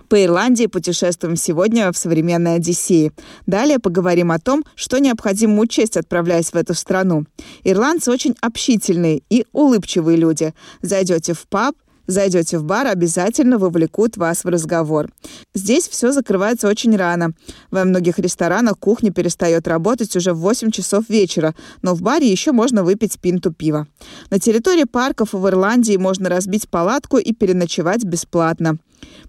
По 0.09 0.23
Ирландии 0.23 0.65
путешествуем 0.65 1.35
сегодня 1.35 1.91
в 1.91 1.97
современной 1.97 2.55
Одиссее. 2.55 3.11
Далее 3.45 3.77
поговорим 3.77 4.31
о 4.31 4.39
том, 4.39 4.65
что 4.73 4.97
необходимо 4.97 5.59
учесть, 5.59 5.97
отправляясь 5.97 6.49
в 6.51 6.55
эту 6.55 6.73
страну. 6.73 7.25
Ирландцы 7.63 8.09
очень 8.09 8.35
общительные 8.41 9.21
и 9.29 9.45
улыбчивые 9.51 10.17
люди. 10.17 10.55
Зайдете 10.81 11.33
в 11.33 11.47
паб, 11.47 11.75
Зайдете 12.07 12.57
в 12.57 12.63
бар, 12.63 12.87
обязательно 12.87 13.59
вовлекут 13.59 14.17
вас 14.17 14.43
в 14.43 14.47
разговор. 14.47 15.11
Здесь 15.53 15.87
все 15.87 16.11
закрывается 16.11 16.67
очень 16.67 16.97
рано. 16.97 17.33
Во 17.69 17.85
многих 17.85 18.17
ресторанах 18.17 18.79
кухня 18.79 19.11
перестает 19.11 19.67
работать 19.67 20.15
уже 20.15 20.33
в 20.33 20.39
8 20.39 20.71
часов 20.71 21.07
вечера, 21.07 21.53
но 21.83 21.93
в 21.93 22.01
баре 22.01 22.27
еще 22.27 22.51
можно 22.51 22.83
выпить 22.83 23.19
пинту 23.19 23.53
пива. 23.53 23.85
На 24.31 24.39
территории 24.39 24.85
парков 24.85 25.33
в 25.33 25.47
Ирландии 25.47 25.97
можно 25.97 26.29
разбить 26.29 26.67
палатку 26.67 27.19
и 27.19 27.31
переночевать 27.31 28.03
бесплатно. 28.03 28.79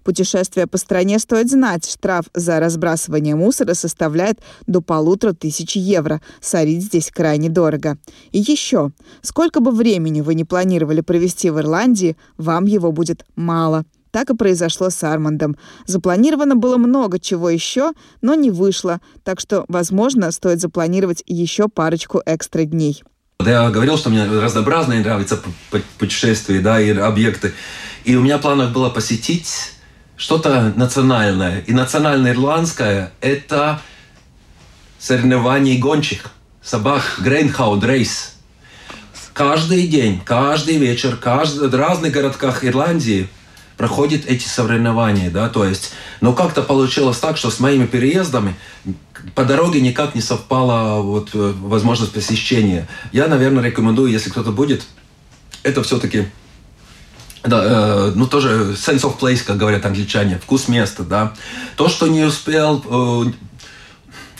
Путешествие 0.03 0.67
по 0.67 0.77
стране 0.77 1.19
стоит 1.19 1.49
знать. 1.49 1.89
Штраф 1.89 2.25
за 2.33 2.59
разбрасывание 2.59 3.35
мусора 3.35 3.73
составляет 3.73 4.39
до 4.67 4.81
полутора 4.81 5.33
тысяч 5.33 5.75
евро. 5.75 6.21
Сорить 6.39 6.83
здесь 6.83 7.11
крайне 7.11 7.49
дорого. 7.49 7.97
И 8.31 8.39
еще, 8.39 8.91
сколько 9.21 9.59
бы 9.59 9.71
времени 9.71 10.21
вы 10.21 10.35
не 10.35 10.43
планировали 10.43 11.01
провести 11.01 11.49
в 11.49 11.59
Ирландии, 11.59 12.17
вам 12.37 12.65
его 12.65 12.91
будет 12.91 13.25
мало. 13.35 13.85
Так 14.11 14.29
и 14.29 14.35
произошло 14.35 14.89
с 14.89 15.03
Армандом. 15.03 15.55
Запланировано 15.85 16.55
было 16.55 16.77
много 16.77 17.17
чего 17.17 17.49
еще, 17.49 17.93
но 18.21 18.35
не 18.35 18.49
вышло, 18.49 18.99
так 19.23 19.39
что, 19.39 19.63
возможно, 19.69 20.31
стоит 20.31 20.59
запланировать 20.59 21.23
еще 21.27 21.69
парочку 21.69 22.21
экстра 22.25 22.65
дней. 22.65 23.03
Я 23.45 23.69
говорил, 23.71 23.97
что 23.97 24.09
мне 24.09 24.25
разнообразные 24.25 25.01
нравятся 25.01 25.39
путешествия 25.97 26.59
да, 26.59 26.79
и 26.79 26.91
объекты. 26.91 27.53
И 28.03 28.15
у 28.15 28.21
меня 28.21 28.37
в 28.37 28.41
планах 28.41 28.71
было 28.71 28.89
посетить 28.89 29.73
что-то 30.17 30.73
национальное. 30.75 31.61
И 31.67 31.73
национально-ирландское– 31.73 33.11
это 33.21 33.81
соревнование 34.99 35.77
гонщик, 35.77 36.29
собак, 36.61 37.01
Greyhound 37.19 37.81
Race. 37.81 38.29
Каждый 39.33 39.87
день, 39.87 40.21
каждый 40.23 40.77
вечер, 40.77 41.15
каждый, 41.15 41.69
в 41.69 41.75
разных 41.75 42.11
городках 42.11 42.63
Ирландии 42.63 43.29
проходят 43.77 44.25
эти 44.27 44.47
соревнования, 44.47 45.31
да, 45.31 45.49
то 45.49 45.65
есть, 45.65 45.93
но 46.19 46.33
как-то 46.33 46.61
получилось 46.61 47.17
так, 47.17 47.37
что 47.37 47.49
с 47.49 47.59
моими 47.59 47.87
переездами 47.87 48.55
по 49.33 49.43
дороге 49.43 49.81
никак 49.81 50.13
не 50.13 50.21
совпала 50.21 51.01
вот 51.01 51.29
э, 51.33 51.53
возможность 51.61 52.11
посещения. 52.11 52.87
Я, 53.11 53.27
наверное, 53.27 53.63
рекомендую, 53.63 54.11
если 54.11 54.29
кто-то 54.29 54.51
будет, 54.51 54.83
это 55.63 55.81
все-таки 55.81 56.27
да, 57.43 57.63
э, 57.63 58.11
ну 58.15 58.27
тоже 58.27 58.73
sense 58.73 59.01
of 59.01 59.17
place, 59.19 59.43
как 59.43 59.57
говорят 59.57 59.85
англичане, 59.85 60.39
вкус 60.41 60.67
места, 60.67 61.03
да. 61.03 61.33
То, 61.75 61.89
что 61.89 62.07
не 62.07 62.23
успел, 62.23 62.83
э, 62.85 63.31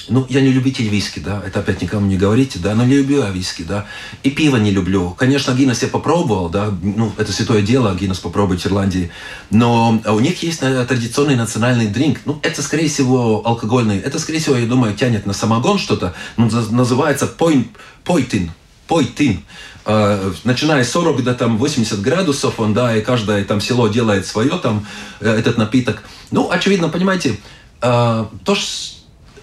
ну, 0.09 0.25
я 0.29 0.41
не 0.41 0.49
любитель 0.49 0.87
виски, 0.87 1.19
да, 1.19 1.41
это 1.45 1.59
опять 1.59 1.81
никому 1.81 2.05
не 2.05 2.17
говорите, 2.17 2.59
да, 2.59 2.75
но 2.75 2.83
не 2.83 2.97
люблю 2.97 3.23
я 3.23 3.29
виски, 3.29 3.63
да, 3.63 3.85
и 4.23 4.29
пиво 4.29 4.57
не 4.57 4.71
люблю. 4.71 5.11
Конечно, 5.17 5.53
Гиннес 5.53 5.81
я 5.81 5.87
попробовал, 5.87 6.49
да, 6.49 6.71
ну, 6.81 7.11
это 7.17 7.31
святое 7.31 7.61
дело, 7.61 7.95
Гиннес 7.95 8.19
попробовать 8.19 8.61
в 8.61 8.67
Ирландии, 8.67 9.11
но 9.49 10.01
у 10.05 10.19
них 10.19 10.43
есть 10.43 10.59
э, 10.61 10.85
традиционный 10.85 11.35
национальный 11.35 11.87
дринк, 11.87 12.19
ну, 12.25 12.39
это, 12.43 12.61
скорее 12.61 12.87
всего, 12.89 13.41
алкогольный, 13.45 13.99
это, 13.99 14.19
скорее 14.19 14.39
всего, 14.39 14.57
я 14.57 14.65
думаю, 14.65 14.95
тянет 14.95 15.25
на 15.25 15.33
самогон 15.33 15.79
что-то, 15.79 16.13
ну, 16.37 16.49
называется 16.71 17.27
пойн, 17.27 17.69
пойтин, 18.03 18.51
пойтин, 18.87 19.43
начиная 19.85 20.83
с 20.83 20.91
40 20.91 21.23
до 21.23 21.33
там 21.33 21.57
80 21.57 22.01
градусов, 22.01 22.59
он, 22.59 22.73
да, 22.73 22.95
и 22.95 23.01
каждое 23.01 23.43
там 23.43 23.59
село 23.61 23.87
делает 23.87 24.25
свое 24.25 24.57
там, 24.59 24.85
э, 25.19 25.29
этот 25.29 25.57
напиток. 25.57 26.03
Ну, 26.29 26.51
очевидно, 26.51 26.89
понимаете, 26.89 27.39
э, 27.81 28.25
то, 28.45 28.55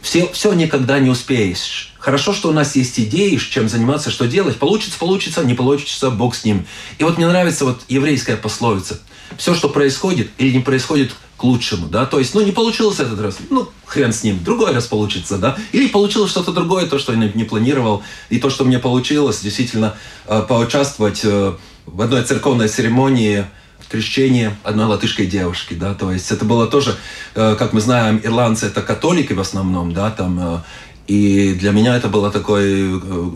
все, 0.00 0.28
все 0.32 0.52
никогда 0.52 1.00
не 1.00 1.10
успеешь. 1.10 1.94
Хорошо, 1.98 2.32
что 2.32 2.48
у 2.48 2.52
нас 2.52 2.76
есть 2.76 2.98
идеи, 3.00 3.36
чем 3.36 3.68
заниматься, 3.68 4.10
что 4.10 4.26
делать. 4.26 4.56
Получится, 4.56 4.98
получится, 4.98 5.44
не 5.44 5.54
получится, 5.54 6.10
Бог 6.10 6.34
с 6.34 6.44
ним. 6.44 6.66
И 6.98 7.04
вот 7.04 7.16
мне 7.16 7.26
нравится 7.26 7.64
вот 7.64 7.82
еврейская 7.88 8.36
пословица. 8.36 9.00
Все, 9.36 9.54
что 9.54 9.68
происходит 9.68 10.30
или 10.38 10.52
не 10.52 10.60
происходит 10.60 11.12
к 11.38 11.44
лучшему, 11.44 11.86
да, 11.86 12.04
то 12.04 12.18
есть, 12.18 12.34
ну, 12.34 12.40
не 12.40 12.50
получилось 12.50 12.98
этот 12.98 13.20
раз, 13.20 13.38
ну, 13.48 13.68
хрен 13.86 14.12
с 14.12 14.24
ним, 14.24 14.42
другой 14.42 14.72
раз 14.72 14.86
получится, 14.86 15.38
да, 15.38 15.56
или 15.70 15.86
получилось 15.86 16.32
что-то 16.32 16.52
другое, 16.52 16.86
то, 16.86 16.98
что 16.98 17.12
я 17.12 17.30
не 17.32 17.44
планировал, 17.44 18.02
и 18.28 18.40
то, 18.40 18.50
что 18.50 18.64
мне 18.64 18.80
получилось, 18.80 19.40
действительно, 19.40 19.94
э, 20.26 20.42
поучаствовать 20.48 21.20
э, 21.22 21.54
в 21.86 22.02
одной 22.02 22.24
церковной 22.24 22.68
церемонии 22.68 23.46
крещение 23.88 24.54
одной 24.64 24.86
латышской 24.86 25.26
девушки, 25.26 25.74
да, 25.74 25.94
то 25.94 26.10
есть 26.10 26.32
это 26.32 26.44
было 26.44 26.66
тоже, 26.66 26.96
э, 27.36 27.54
как 27.56 27.72
мы 27.72 27.80
знаем, 27.80 28.20
ирландцы 28.22 28.66
это 28.66 28.82
католики 28.82 29.32
в 29.32 29.40
основном, 29.40 29.94
да, 29.94 30.10
там 30.10 30.64
и 31.08 31.54
для 31.54 31.72
меня 31.72 31.96
это 31.96 32.08
было 32.08 32.30
такое 32.30 32.94
э, 32.94 33.30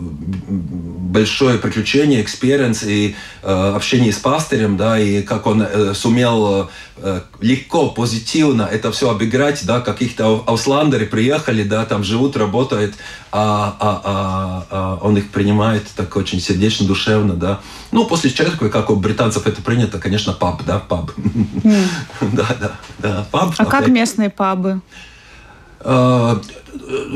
большое 0.47 1.57
приключение, 1.57 2.21
experience 2.21 2.83
и 2.83 3.15
э, 3.41 3.73
общение 3.75 4.13
с 4.13 4.19
пастырем, 4.19 4.77
да, 4.77 4.99
и 4.99 5.23
как 5.23 5.47
он 5.47 5.63
э, 5.63 5.95
сумел 5.95 6.69
э, 6.97 7.21
легко, 7.41 7.89
позитивно 7.89 8.61
это 8.71 8.91
все 8.91 9.09
обыграть, 9.09 9.65
да, 9.65 9.81
каких-то 9.81 10.43
аусландеры 10.45 11.07
приехали, 11.07 11.63
да, 11.63 11.83
там 11.85 12.03
живут, 12.03 12.37
работают, 12.37 12.93
а, 13.31 13.75
а, 13.79 14.01
а, 14.03 14.67
а 14.69 14.99
он 15.01 15.17
их 15.17 15.31
принимает 15.31 15.87
так 15.95 16.15
очень 16.15 16.39
сердечно, 16.39 16.85
душевно, 16.85 17.33
да. 17.33 17.59
Ну, 17.91 18.05
после 18.05 18.29
церкви, 18.29 18.69
как 18.69 18.91
у 18.91 18.95
британцев 18.95 19.47
это 19.47 19.63
принято, 19.63 19.97
конечно, 19.97 20.33
паб, 20.33 20.63
да, 20.63 20.77
паб. 20.77 21.11
Да, 22.21 22.47
да, 22.59 22.71
да, 22.99 23.27
паб. 23.31 23.55
А 23.57 23.65
как 23.65 23.87
местные 23.87 24.29
пабы? 24.29 24.79
Э, 25.83 26.39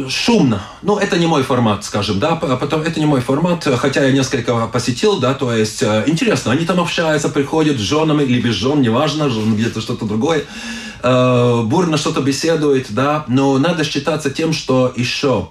шумно. 0.09 0.61
Ну, 0.81 0.97
это 0.97 1.17
не 1.17 1.25
мой 1.25 1.43
формат, 1.43 1.83
скажем, 1.83 2.19
да, 2.19 2.35
потом 2.35 2.81
это 2.81 2.99
не 2.99 3.05
мой 3.05 3.21
формат, 3.21 3.67
хотя 3.77 4.05
я 4.05 4.11
несколько 4.11 4.67
посетил, 4.67 5.19
да, 5.19 5.33
то 5.33 5.53
есть 5.53 5.81
э, 5.81 6.03
интересно, 6.07 6.51
они 6.51 6.65
там 6.65 6.79
общаются, 6.79 7.29
приходят 7.29 7.77
с 7.77 7.81
женами 7.81 8.23
или 8.23 8.39
без 8.39 8.55
жен, 8.55 8.81
неважно, 8.81 9.29
где-то 9.29 9.81
что-то 9.81 10.05
другое, 10.05 10.43
э, 11.01 11.61
бурно 11.63 11.97
что-то 11.97 12.21
беседует, 12.21 12.87
да, 12.89 13.25
но 13.27 13.57
надо 13.57 13.83
считаться 13.83 14.29
тем, 14.29 14.53
что 14.53 14.93
еще 14.95 15.49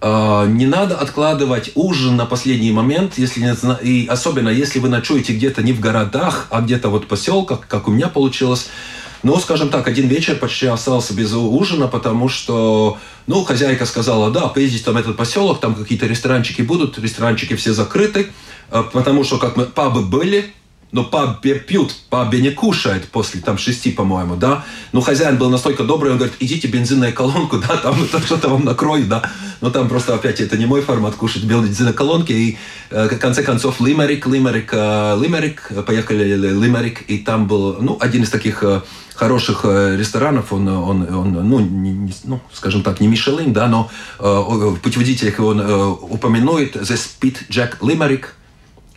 не 0.00 0.66
надо 0.66 0.94
откладывать 0.94 1.72
ужин 1.74 2.14
на 2.14 2.24
последний 2.24 2.70
момент, 2.70 3.14
если 3.16 3.40
не, 3.40 3.52
и 3.82 4.06
особенно 4.06 4.48
если 4.48 4.78
вы 4.78 4.88
ночуете 4.88 5.32
где-то 5.34 5.64
не 5.64 5.72
в 5.72 5.80
городах, 5.80 6.46
а 6.50 6.60
где-то 6.60 6.88
вот 6.88 7.06
в 7.06 7.06
поселках, 7.08 7.66
как 7.66 7.88
у 7.88 7.90
меня 7.90 8.06
получилось, 8.06 8.68
ну, 9.22 9.38
скажем 9.38 9.68
так, 9.68 9.88
один 9.88 10.08
вечер 10.08 10.36
почти 10.36 10.66
остался 10.66 11.14
без 11.14 11.32
ужина, 11.32 11.88
потому 11.88 12.28
что, 12.28 12.98
ну, 13.26 13.44
хозяйка 13.44 13.86
сказала, 13.86 14.30
да, 14.30 14.48
поездите 14.48 14.84
там 14.84 14.96
этот 14.96 15.16
поселок, 15.16 15.60
там 15.60 15.74
какие-то 15.74 16.06
ресторанчики 16.06 16.62
будут, 16.62 16.98
ресторанчики 16.98 17.56
все 17.56 17.72
закрыты, 17.72 18.30
э, 18.70 18.84
потому 18.92 19.24
что 19.24 19.38
как 19.38 19.56
мы 19.56 19.64
пабы 19.64 20.02
были, 20.02 20.52
но 20.90 21.04
пабе 21.04 21.54
пьют, 21.56 21.94
пабе 22.08 22.40
не 22.40 22.50
кушает 22.50 23.08
после 23.08 23.40
там 23.40 23.58
шести, 23.58 23.90
по-моему, 23.90 24.36
да. 24.36 24.64
Ну, 24.92 25.00
хозяин 25.00 25.36
был 25.36 25.50
настолько 25.50 25.84
добрый, 25.84 26.12
он 26.12 26.18
говорит, 26.18 26.36
идите 26.40 26.68
бензинную 26.68 27.12
колонку, 27.12 27.58
да, 27.58 27.76
там 27.76 27.96
что-то 28.24 28.48
вам 28.48 28.64
накроет, 28.64 29.08
да. 29.08 29.30
Но 29.60 29.70
там 29.70 29.88
просто 29.88 30.14
опять 30.14 30.40
это 30.40 30.56
не 30.56 30.66
мой 30.66 30.80
формат 30.82 31.14
кушать 31.14 31.44
бензинной 31.44 31.92
колонки. 31.92 32.32
И 32.32 32.58
э, 32.90 33.08
в 33.08 33.18
конце 33.18 33.42
концов 33.42 33.80
Лимерик, 33.80 34.26
Лимерик, 34.26 34.70
э, 34.72 35.18
Лимерик, 35.20 35.70
поехали 35.86 36.34
Лимерик, 36.34 37.02
и 37.02 37.18
там 37.18 37.46
был, 37.46 37.76
ну, 37.80 37.98
один 38.00 38.22
из 38.22 38.30
таких 38.30 38.62
э, 38.62 38.80
хороших 39.18 39.64
ресторанов, 39.64 40.52
он, 40.52 40.68
он, 40.68 41.12
он 41.12 41.32
ну, 41.48 41.58
не, 41.58 42.12
ну, 42.24 42.40
скажем 42.52 42.82
так, 42.82 43.00
не 43.00 43.08
Мишелин, 43.08 43.52
да, 43.52 43.66
но 43.66 43.90
э, 44.20 44.22
в 44.22 44.76
путеводителях 44.76 45.40
он 45.40 45.60
э, 45.60 45.86
упоминует 45.86 46.76
The 46.76 46.96
Spit 46.96 47.48
Jack 47.48 47.80
Limerick, 47.80 48.26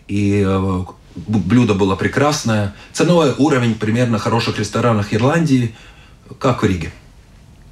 и 0.07 0.43
э, 0.45 0.83
блюдо 1.15 1.73
было 1.73 1.95
прекрасное. 1.95 2.75
Ценовой 2.93 3.33
уровень 3.37 3.75
примерно 3.75 4.19
хороших 4.19 4.59
ресторанах 4.59 5.11
Ирландии, 5.11 5.73
как 6.39 6.61
в 6.61 6.65
Риге. 6.65 6.91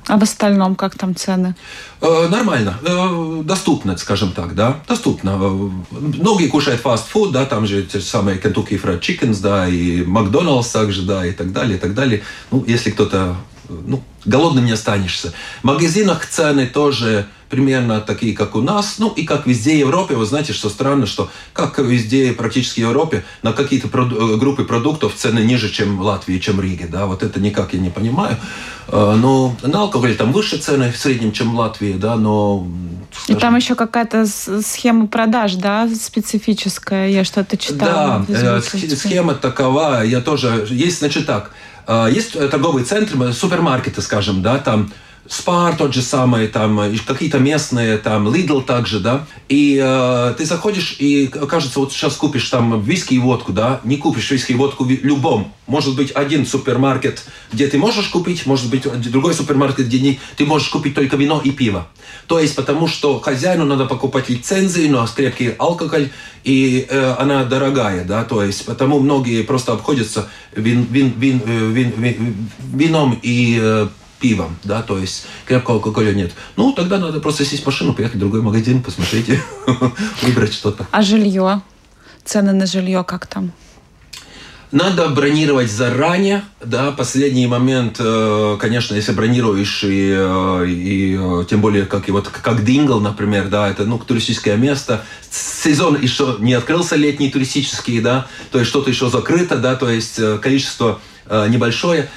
А 0.09 0.17
в 0.17 0.23
остальном 0.23 0.75
как 0.75 0.95
там 0.95 1.15
цены? 1.15 1.55
Э, 2.01 2.27
нормально, 2.29 2.79
э, 2.81 3.41
доступно, 3.43 3.95
скажем 3.95 4.31
так, 4.31 4.55
да, 4.55 4.79
доступно. 4.87 5.37
Э, 5.39 5.69
многие 5.91 6.47
кушают 6.47 6.81
фастфуд, 6.81 7.31
да, 7.31 7.45
там 7.45 7.67
же 7.67 7.83
те 7.83 7.99
же 7.99 8.05
самые 8.05 8.39
Kentucky 8.39 8.81
Fried 8.81 9.01
Chickens, 9.01 9.39
да, 9.39 9.67
и 9.67 10.03
Макдоналдс 10.03 10.71
также, 10.71 11.03
да, 11.03 11.23
и 11.27 11.31
так 11.31 11.53
далее, 11.53 11.77
и 11.77 11.79
так 11.79 11.93
далее. 11.93 12.23
Ну, 12.49 12.63
если 12.65 12.89
кто-то, 12.89 13.35
ну, 13.69 14.01
голодным 14.25 14.65
не 14.65 14.71
останешься. 14.71 15.31
В 15.61 15.65
магазинах 15.65 16.25
цены 16.25 16.65
тоже 16.65 17.27
примерно 17.49 17.99
такие, 17.99 18.35
как 18.35 18.55
у 18.55 18.61
нас, 18.61 18.95
ну 18.99 19.09
и 19.09 19.25
как 19.25 19.47
везде 19.47 19.75
в 19.75 19.79
Европе. 19.79 20.15
Вы 20.15 20.25
знаете, 20.25 20.53
что 20.53 20.69
странно, 20.69 21.05
что 21.05 21.29
как 21.53 21.79
везде 21.79 22.31
практически 22.33 22.81
в 22.81 22.83
Европе 22.83 23.25
на 23.41 23.53
какие-то 23.53 23.87
проду- 23.87 24.37
группы 24.37 24.63
продуктов 24.63 25.15
цены 25.15 25.39
ниже, 25.39 25.69
чем 25.69 25.97
в 25.97 26.01
Латвии, 26.01 26.37
чем 26.37 26.57
в 26.57 26.61
Риге. 26.61 26.87
Да? 26.87 27.07
Вот 27.07 27.23
это 27.23 27.39
никак 27.39 27.73
я 27.73 27.79
не 27.79 27.89
понимаю. 27.89 28.37
Э, 28.87 29.15
но 29.17 29.55
на 29.63 29.81
алкоголь 29.81 30.15
там 30.15 30.31
выше 30.31 30.57
цены 30.57 30.91
в 30.91 30.97
среднем, 30.97 31.31
чем 31.31 31.51
в 31.51 31.59
Латвии, 31.59 31.93
да, 31.93 32.15
но... 32.15 32.67
Скажем... 33.11 33.37
И 33.37 33.39
там 33.39 33.55
еще 33.55 33.75
какая-то 33.75 34.25
схема 34.25 35.07
продаж, 35.07 35.55
да, 35.55 35.89
специфическая, 35.89 37.09
я 37.09 37.23
что-то 37.23 37.57
читала. 37.57 38.25
Да, 38.27 38.57
э, 38.57 38.61
схема 38.61 39.33
такова, 39.33 40.03
я 40.03 40.21
тоже... 40.21 40.67
Есть, 40.69 40.99
значит, 40.99 41.25
так, 41.25 41.51
э, 41.87 42.09
есть 42.11 42.33
торговые 42.33 42.85
центры, 42.85 43.33
супермаркеты, 43.33 44.01
скажем, 44.01 44.41
да, 44.41 44.59
там 44.59 44.91
Спар 45.29 45.77
тот 45.77 45.93
же 45.93 46.01
самый, 46.01 46.47
там 46.47 46.81
какие-то 47.05 47.37
местные, 47.37 47.99
там 47.99 48.27
Lidl 48.27 48.63
также, 48.65 48.99
да. 48.99 49.27
И 49.47 49.79
э, 49.79 50.33
ты 50.35 50.43
заходишь 50.43 50.95
и 50.97 51.27
кажется, 51.27 51.79
вот 51.79 51.91
сейчас 51.91 52.15
купишь 52.15 52.49
там 52.49 52.81
виски 52.81 53.13
и 53.13 53.19
водку, 53.19 53.53
да, 53.53 53.79
не 53.83 53.97
купишь 53.97 54.31
виски 54.31 54.53
и 54.53 54.55
водку 54.55 54.85
в 54.85 54.89
любом. 54.89 55.53
Может 55.67 55.95
быть 55.95 56.11
один 56.11 56.47
супермаркет, 56.47 57.25
где 57.53 57.67
ты 57.67 57.77
можешь 57.77 58.07
купить, 58.07 58.47
может 58.47 58.71
быть 58.71 58.87
другой 59.11 59.35
супермаркет, 59.35 59.85
где 59.85 59.99
не, 59.99 60.19
ты 60.35 60.47
можешь 60.47 60.69
купить 60.69 60.95
только 60.95 61.15
вино 61.15 61.39
и 61.43 61.51
пиво. 61.51 61.87
То 62.25 62.39
есть 62.39 62.55
потому 62.55 62.87
что 62.87 63.19
хозяину 63.19 63.65
надо 63.65 63.85
покупать 63.85 64.29
лицензии, 64.29 64.87
но 64.87 65.05
крепкий 65.15 65.53
алкоголь, 65.59 66.09
и 66.43 66.87
э, 66.89 67.15
она 67.19 67.43
дорогая, 67.43 68.03
да, 68.03 68.23
то 68.23 68.43
есть 68.43 68.65
потому 68.65 68.99
многие 68.99 69.43
просто 69.43 69.73
обходятся 69.73 70.27
вин, 70.55 70.87
вин, 70.89 71.13
вин, 71.19 71.41
э, 71.45 71.69
вин, 71.71 71.93
вин, 71.97 72.49
вином 72.73 73.19
и 73.21 73.59
э, 73.61 73.89
пивом, 74.19 74.57
да, 74.63 74.81
то 74.81 74.97
есть 74.97 75.25
крепкого 75.45 75.77
алкоголя 75.77 76.13
нет. 76.13 76.33
Ну, 76.55 76.73
тогда 76.73 76.97
надо 76.97 77.19
просто 77.19 77.45
сесть 77.45 77.63
в 77.63 77.65
машину, 77.65 77.93
поехать 77.93 78.17
в 78.17 78.19
другой 78.19 78.41
магазин, 78.41 78.83
посмотреть, 78.83 79.39
выбрать 80.21 80.53
что-то. 80.53 80.87
А 80.91 81.01
жилье? 81.01 81.61
Цены 82.25 82.53
на 82.53 82.65
жилье 82.65 83.03
как 83.03 83.27
там? 83.27 83.53
Надо 84.71 85.09
бронировать 85.09 85.71
заранее, 85.71 86.43
да, 86.63 86.91
последний 86.91 87.47
момент, 87.47 87.95
э, 87.99 88.57
конечно, 88.59 88.93
если 88.93 89.13
бронируешь, 89.13 89.83
и, 89.83 90.13
э, 90.15 90.65
и 90.67 91.17
э, 91.19 91.45
тем 91.49 91.59
более, 91.59 91.87
как, 91.87 92.07
и 92.07 92.11
вот, 92.11 92.27
как 92.27 92.63
Дингл, 92.63 92.99
например, 92.99 93.47
да, 93.47 93.67
это, 93.67 93.85
ну, 93.85 93.97
туристическое 93.97 94.57
место, 94.57 95.03
сезон 95.31 95.99
еще 95.99 96.35
не 96.37 96.53
открылся 96.53 96.97
летний 96.97 97.31
туристический, 97.31 97.99
да, 97.99 98.27
то 98.51 98.59
есть 98.59 98.69
что-то 98.69 98.91
еще 98.91 99.09
закрыто, 99.09 99.57
да, 99.57 99.75
то 99.75 99.89
есть 99.89 100.21
количество 100.39 100.99
небольшое, 101.27 102.09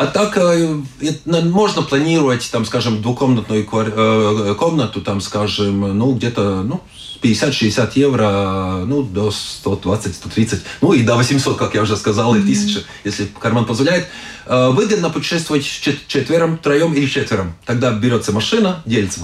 а 0.00 0.06
так 0.06 0.38
э, 0.38 0.80
можно 1.28 1.82
планировать, 1.82 2.50
там, 2.50 2.64
скажем, 2.64 3.02
двухкомнатную 3.02 3.68
э, 3.70 4.54
комнату, 4.58 5.02
там, 5.02 5.20
скажем, 5.20 5.98
ну, 5.98 6.14
где-то, 6.14 6.62
ну, 6.62 6.80
50-60 7.22 7.90
евро, 7.96 8.84
ну, 8.86 9.02
до 9.02 9.28
120-130, 9.28 10.60
ну, 10.80 10.94
и 10.94 11.02
до 11.02 11.16
800, 11.16 11.58
как 11.58 11.74
я 11.74 11.82
уже 11.82 11.98
сказал, 11.98 12.34
и 12.34 12.38
1000, 12.38 12.82
если 13.04 13.28
карман 13.38 13.66
позволяет. 13.66 14.06
Э, 14.46 14.70
выгодно 14.70 15.10
путешествовать 15.10 15.64
четвером, 15.64 16.56
троем 16.56 16.94
или 16.94 17.06
четвером. 17.06 17.52
Тогда 17.66 17.92
берется 17.92 18.32
машина, 18.32 18.82
делится 18.86 19.20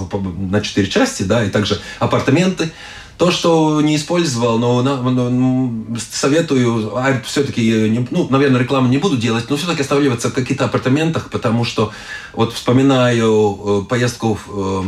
на 0.51 0.61
четыре 0.61 0.87
части, 0.87 1.23
да, 1.23 1.43
и 1.43 1.49
также 1.49 1.81
апартаменты. 1.97 2.71
То, 3.17 3.31
что 3.31 3.81
не 3.81 3.95
использовал, 3.95 4.59
но, 4.59 4.83
но 4.83 5.97
советую, 5.97 6.95
а 6.95 7.19
все-таки, 7.25 8.05
ну, 8.11 8.27
наверное, 8.29 8.61
рекламу 8.61 8.89
не 8.89 8.99
буду 8.99 9.17
делать, 9.17 9.45
но 9.49 9.57
все-таки 9.57 9.81
останавливаться 9.81 10.29
в 10.29 10.33
каких-то 10.33 10.65
апартаментах, 10.65 11.31
потому 11.31 11.65
что 11.65 11.91
вот 12.33 12.53
вспоминаю 12.53 13.83
э, 13.85 13.89
поездку 13.89 14.37
в 14.45 14.83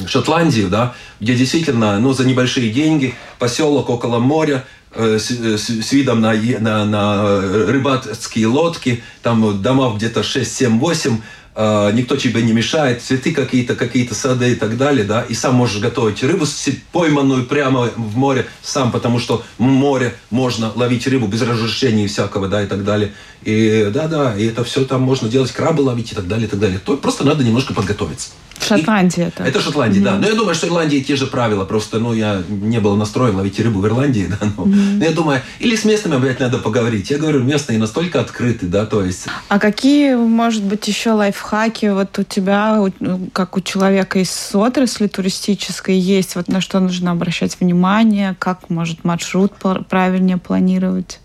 э, 0.00 0.06
Шотландию, 0.06 0.68
да, 0.68 0.94
где 1.18 1.34
действительно, 1.34 1.98
ну, 1.98 2.12
за 2.12 2.24
небольшие 2.24 2.70
деньги, 2.70 3.16
поселок 3.40 3.90
около 3.90 4.20
моря, 4.20 4.64
э, 4.92 5.18
с, 5.18 5.30
с, 5.30 5.68
с 5.68 5.92
видом 5.92 6.20
на, 6.20 6.34
на, 6.34 6.84
на 6.84 7.40
рыбацкие 7.40 8.46
лодки, 8.46 9.02
там 9.22 9.60
дома 9.60 9.92
где-то 9.96 10.22
6, 10.22 10.54
7, 10.54 10.78
8, 10.78 11.16
а, 11.16 11.20
никто 11.54 12.16
тебе 12.16 12.42
не 12.42 12.52
мешает, 12.52 13.02
цветы 13.02 13.32
какие-то, 13.32 13.74
какие-то 13.74 14.14
сады 14.14 14.52
и 14.52 14.54
так 14.54 14.76
далее, 14.76 15.04
да, 15.04 15.22
и 15.22 15.34
сам 15.34 15.54
можешь 15.54 15.80
готовить 15.80 16.22
рыбу 16.22 16.46
пойманную 16.92 17.44
прямо 17.44 17.90
в 17.94 18.16
море 18.16 18.46
сам, 18.62 18.90
потому 18.90 19.18
что 19.18 19.44
в 19.58 19.62
море 19.62 20.14
можно 20.30 20.72
ловить 20.74 21.06
рыбу 21.06 21.26
без 21.26 21.42
разрешения 21.42 22.06
всякого, 22.06 22.48
да, 22.48 22.62
и 22.62 22.66
так 22.66 22.84
далее. 22.84 23.12
И 23.42 23.90
да-да, 23.92 24.36
и 24.36 24.46
это 24.46 24.64
все 24.64 24.84
там 24.84 25.02
можно 25.02 25.28
делать, 25.28 25.52
крабы 25.52 25.82
ловить 25.82 26.12
и 26.12 26.14
так 26.14 26.26
далее, 26.26 26.46
и 26.46 26.50
так 26.50 26.58
далее. 26.58 26.78
То 26.78 26.96
просто 26.96 27.24
надо 27.24 27.44
немножко 27.44 27.74
подготовиться. 27.74 28.30
В 28.62 28.66
Шотландия 28.68 29.26
это. 29.28 29.42
Это 29.42 29.60
Шотландия, 29.60 30.00
mm-hmm. 30.00 30.04
да. 30.04 30.18
Но 30.18 30.28
я 30.28 30.34
думаю, 30.34 30.54
что 30.54 30.68
Ирландии 30.68 31.00
те 31.00 31.16
же 31.16 31.26
правила. 31.26 31.64
Просто, 31.64 31.98
ну, 31.98 32.14
я 32.14 32.42
не 32.48 32.78
был 32.78 32.94
настроен 32.94 33.34
ловить 33.34 33.58
рыбу 33.58 33.80
в 33.80 33.86
Ирландии, 33.86 34.28
да. 34.40 34.46
Но, 34.56 34.64
mm-hmm. 34.64 34.98
но 34.98 35.04
я 35.04 35.10
думаю, 35.10 35.42
или 35.58 35.74
с 35.74 35.84
местными 35.84 36.16
опять 36.16 36.38
надо 36.38 36.58
поговорить. 36.58 37.10
Я 37.10 37.18
говорю, 37.18 37.42
местные 37.42 37.78
настолько 37.78 38.20
открыты, 38.20 38.66
да, 38.66 38.86
то 38.86 39.04
есть... 39.04 39.26
А 39.48 39.58
какие, 39.58 40.14
может 40.14 40.62
быть, 40.62 40.86
еще 40.86 41.10
лайфхаки 41.10 41.86
вот 41.86 42.16
у 42.18 42.22
тебя, 42.22 42.80
ну, 43.00 43.28
как 43.32 43.56
у 43.56 43.60
человека 43.60 44.20
из 44.20 44.50
отрасли 44.54 45.08
туристической, 45.08 45.98
есть? 45.98 46.36
Вот 46.36 46.46
на 46.46 46.60
что 46.60 46.78
нужно 46.78 47.10
обращать 47.10 47.58
внимание? 47.58 48.36
Как, 48.38 48.70
может, 48.70 49.02
маршрут 49.04 49.52
правильнее 49.88 50.36
планировать? 50.36 51.18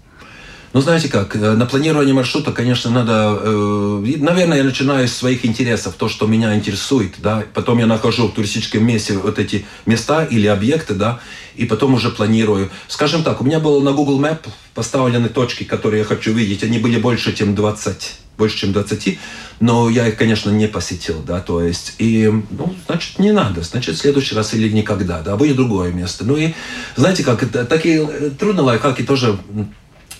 Ну, 0.77 0.81
знаете 0.81 1.09
как, 1.09 1.35
э, 1.35 1.53
на 1.53 1.65
планирование 1.65 2.13
маршрута, 2.13 2.51
конечно, 2.51 2.91
надо... 2.91 3.39
Э, 3.41 4.15
наверное, 4.19 4.59
я 4.59 4.63
начинаю 4.63 5.07
с 5.07 5.13
своих 5.13 5.43
интересов, 5.43 5.95
то, 5.97 6.07
что 6.07 6.27
меня 6.27 6.53
интересует, 6.53 7.15
да. 7.17 7.45
Потом 7.55 7.79
я 7.79 7.87
нахожу 7.87 8.27
в 8.27 8.33
туристическом 8.35 8.85
месте 8.85 9.17
вот 9.17 9.39
эти 9.39 9.65
места 9.87 10.23
или 10.23 10.45
объекты, 10.45 10.93
да, 10.93 11.19
и 11.55 11.65
потом 11.65 11.95
уже 11.95 12.11
планирую. 12.11 12.69
Скажем 12.87 13.23
так, 13.23 13.41
у 13.41 13.43
меня 13.43 13.59
было 13.59 13.81
на 13.81 13.91
Google 13.91 14.21
Map 14.21 14.41
поставлены 14.75 15.29
точки, 15.29 15.63
которые 15.63 16.01
я 16.01 16.05
хочу 16.05 16.31
видеть. 16.31 16.63
Они 16.63 16.77
были 16.77 16.99
больше, 16.99 17.33
чем 17.33 17.55
20 17.55 18.19
больше, 18.37 18.57
чем 18.57 18.71
20, 18.71 19.17
но 19.61 19.89
я 19.89 20.07
их, 20.07 20.15
конечно, 20.15 20.51
не 20.51 20.67
посетил, 20.67 21.23
да, 21.25 21.39
то 21.39 21.59
есть, 21.63 21.95
и, 21.97 22.31
ну, 22.51 22.75
значит, 22.85 23.17
не 23.17 23.31
надо, 23.31 23.63
значит, 23.63 23.95
в 23.95 23.97
следующий 23.97 24.35
раз 24.35 24.53
или 24.53 24.69
никогда, 24.69 25.23
да, 25.23 25.35
будет 25.37 25.55
другое 25.55 25.91
место. 25.91 26.23
Ну 26.23 26.37
и, 26.37 26.53
знаете, 26.95 27.23
как, 27.23 27.43
такие 27.67 28.07
э, 28.07 28.29
трудно 28.29 28.61
лайфхаки 28.61 29.01
тоже 29.01 29.39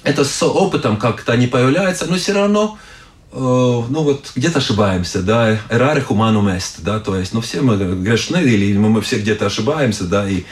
это 0.08 0.24
с 0.24 0.42
опытом 0.44 0.98
как-то 0.98 1.36
не 1.36 1.48
появляется, 1.48 2.06
но 2.06 2.16
все 2.16 2.32
равно 2.34 2.78
э, 3.34 3.38
ну 3.38 4.04
вот 4.04 4.32
где-то 4.36 4.60
ошибаемся, 4.60 5.22
да, 5.22 5.60
errare 5.70 6.06
humanum 6.08 6.48
est, 6.56 6.82
да, 6.82 7.00
то 7.00 7.18
есть, 7.18 7.34
ну 7.34 7.42
все 7.42 7.62
мы 7.62 7.76
грешны 7.78 8.38
или 8.38 8.78
мы, 8.78 8.90
мы 8.90 9.02
все 9.02 9.18
где-то 9.18 9.48
ошибаемся, 9.48 10.06
да, 10.06 10.28
и, 10.30 10.44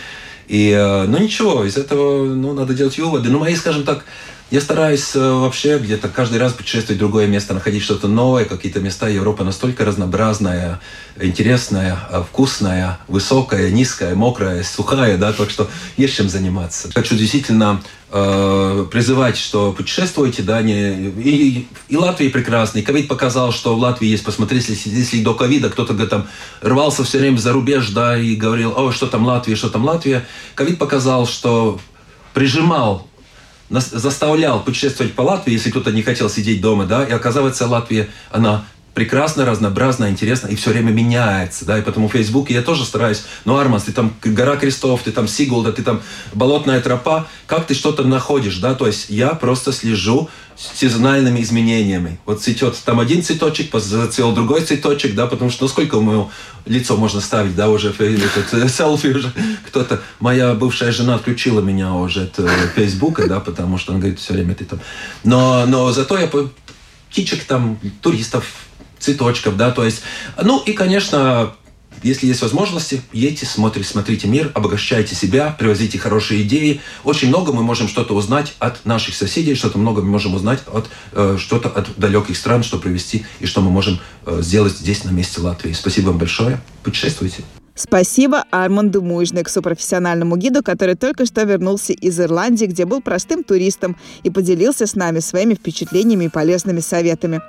и 0.48 0.72
э, 0.72 1.06
ну 1.08 1.18
ничего, 1.18 1.64
из 1.64 1.78
этого, 1.78 2.26
ну, 2.26 2.54
надо 2.54 2.74
делать 2.74 2.98
выводы. 2.98 3.30
Ну, 3.30 3.40
мои, 3.40 3.56
скажем 3.56 3.84
так, 3.84 4.04
я 4.52 4.62
стараюсь 4.62 5.16
э, 5.16 5.20
вообще 5.20 5.80
где-то 5.80 6.08
каждый 6.08 6.38
раз 6.38 6.54
путешествовать 6.54 6.98
в 6.98 7.00
другое 7.00 7.26
место, 7.26 7.56
находить 7.56 7.82
что-то 7.82 8.08
новое, 8.08 8.46
какие-то 8.46 8.80
места. 8.80 9.10
Европа 9.10 9.44
настолько 9.44 9.84
разнообразная, 9.86 10.80
интересная, 11.20 11.98
э, 12.12 12.24
вкусная, 12.30 13.00
высокая, 13.08 13.72
низкая, 13.72 14.14
мокрая, 14.14 14.62
сухая, 14.62 15.18
да, 15.18 15.34
так 15.34 15.50
что 15.50 15.68
есть 15.98 16.16
чем 16.16 16.30
заниматься. 16.30 16.92
Хочу 16.94 17.16
действительно 17.16 17.82
э, 18.12 18.86
призывать, 18.92 19.36
что 19.36 19.74
путешествуйте, 19.74 20.44
да, 20.44 20.62
не, 20.62 21.10
и, 21.10 21.68
и 21.88 21.98
Латвия 21.98 22.30
прекрасный. 22.30 22.84
Ковид 22.84 23.08
показал, 23.08 23.52
что 23.52 23.76
в 23.76 23.80
Латвии 23.80 24.10
есть, 24.10 24.24
посмотрите, 24.24 24.74
если, 24.74 24.92
если 24.92 25.24
до 25.24 25.34
ковида 25.34 25.72
кто-то 25.72 25.96
там 26.06 26.28
рвался 26.62 27.04
все 27.04 27.18
время 27.18 27.40
за 27.40 27.52
рубеж, 27.52 27.90
да, 27.90 28.16
и 28.16 28.36
говорил, 28.36 28.76
о, 28.78 28.92
что 28.92 29.08
там 29.08 29.26
Латвия, 29.26 29.56
что 29.56 29.70
там 29.72 29.84
Латвия. 29.86 30.24
Ковид 30.54 30.78
показал, 30.78 31.26
что 31.26 31.80
прижимал 32.36 33.08
заставлял 33.70 34.64
путешествовать 34.64 35.14
по 35.14 35.22
Латвии, 35.22 35.54
если 35.54 35.72
кто-то 35.72 35.92
не 35.92 36.04
хотел 36.04 36.30
сидеть 36.30 36.62
дома, 36.62 36.86
да, 36.86 37.04
и 37.04 37.12
оказывается, 37.12 37.68
Латвия, 37.68 38.10
она 38.32 38.66
прекрасно, 38.96 39.46
разнообразно, 39.46 40.10
интересно 40.10 40.48
и 40.48 40.56
все 40.56 40.72
время 40.72 40.92
меняется, 40.92 41.66
да, 41.66 41.78
и 41.78 41.82
потому 41.82 42.08
в 42.08 42.14
Фейсбуке 42.14 42.54
я 42.54 42.62
тоже 42.62 42.86
стараюсь, 42.86 43.24
ну, 43.44 43.58
Арманс, 43.58 43.84
ты 43.84 43.92
там 43.92 44.16
гора 44.24 44.56
крестов, 44.56 45.04
ты 45.04 45.12
там 45.12 45.28
Сигулда, 45.28 45.74
ты 45.74 45.84
там 45.84 46.02
болотная 46.34 46.80
тропа, 46.80 47.28
как 47.46 47.68
ты 47.68 47.76
что-то 47.76 48.04
находишь, 48.04 48.58
да, 48.58 48.74
то 48.74 48.88
есть 48.88 49.10
я 49.10 49.30
просто 49.30 49.74
слежу 49.74 50.30
сезональными 50.56 51.42
изменениями. 51.42 52.20
Вот 52.26 52.42
цветет 52.42 52.78
там 52.86 53.00
один 53.00 53.22
цветочек, 53.22 53.74
зацвел 53.74 54.34
другой 54.34 54.62
цветочек, 54.62 55.14
да, 55.14 55.28
потому 55.28 55.50
что 55.50 55.66
ну 55.66 55.68
сколько 55.68 56.00
моего 56.00 56.32
лицо 56.66 56.96
можно 56.98 57.22
ставить, 57.22 57.56
да, 57.56 57.70
уже 57.70 57.90
этот 57.90 58.54
э, 58.54 58.70
селфи 58.70 59.08
уже 59.08 59.32
кто-то. 59.68 60.02
Моя 60.20 60.54
бывшая 60.54 60.92
жена 60.92 61.16
отключила 61.16 61.60
меня 61.60 61.94
уже 61.94 62.24
от 62.24 62.40
э, 62.40 62.48
Фейсбука, 62.76 63.28
да, 63.28 63.40
потому 63.40 63.78
что 63.78 63.92
она 63.92 64.00
говорит 64.00 64.20
все 64.20 64.34
время 64.34 64.56
ты 64.56 64.66
там. 64.66 64.80
Но, 65.24 65.66
но 65.66 65.92
зато 65.92 66.18
я 66.18 66.30
птичек 67.10 67.44
там, 67.44 67.80
туристов, 68.02 68.46
цветочков, 69.00 69.58
да, 69.58 69.72
то 69.72 69.84
есть, 69.84 70.02
ну 70.42 70.62
и, 70.64 70.74
конечно, 70.74 71.54
если 72.06 72.28
есть 72.28 72.42
возможности, 72.42 73.02
едьте, 73.12 73.48
смотрите, 73.48 73.90
смотрите 73.90 74.28
мир, 74.28 74.52
обогащайте 74.54 75.16
себя, 75.16 75.56
привозите 75.58 75.98
хорошие 75.98 76.44
идеи. 76.44 76.82
Очень 77.04 77.30
много 77.30 77.52
мы 77.52 77.64
можем 77.64 77.88
что-то 77.88 78.14
узнать 78.14 78.54
от 78.60 78.86
наших 78.86 79.16
соседей, 79.16 79.56
что-то 79.56 79.80
много 79.80 80.04
мы 80.04 80.10
можем 80.10 80.36
узнать 80.36 80.60
от 80.72 80.88
э, 81.14 81.38
что-то 81.40 81.70
от 81.70 81.98
далеких 81.98 82.38
стран, 82.38 82.64
что 82.64 82.78
привезти 82.78 83.26
и 83.40 83.48
что 83.48 83.62
мы 83.62 83.72
можем 83.72 84.00
э, 84.28 84.40
сделать 84.44 84.74
здесь, 84.74 85.04
на 85.04 85.10
месте 85.10 85.42
Латвии. 85.42 85.74
Спасибо 85.74 86.10
вам 86.10 86.20
большое. 86.20 86.62
Путешествуйте. 86.84 87.44
Спасибо 87.78 88.46
Арманду 88.52 89.02
Мужниксу, 89.02 89.62
профессиональному 89.62 90.38
гиду, 90.38 90.64
который 90.64 90.96
только 90.96 91.26
что 91.26 91.44
вернулся 91.44 91.92
из 91.92 92.18
Ирландии, 92.22 92.68
где 92.68 92.86
был 92.86 93.02
простым 93.02 93.44
туристом 93.44 93.98
и 94.24 94.30
поделился 94.30 94.88
с 94.88 94.96
нами 94.96 95.20
своими 95.20 95.56
впечатлениями 95.56 96.26
и 96.26 96.30
полезными 96.30 96.80
советами. 96.80 97.42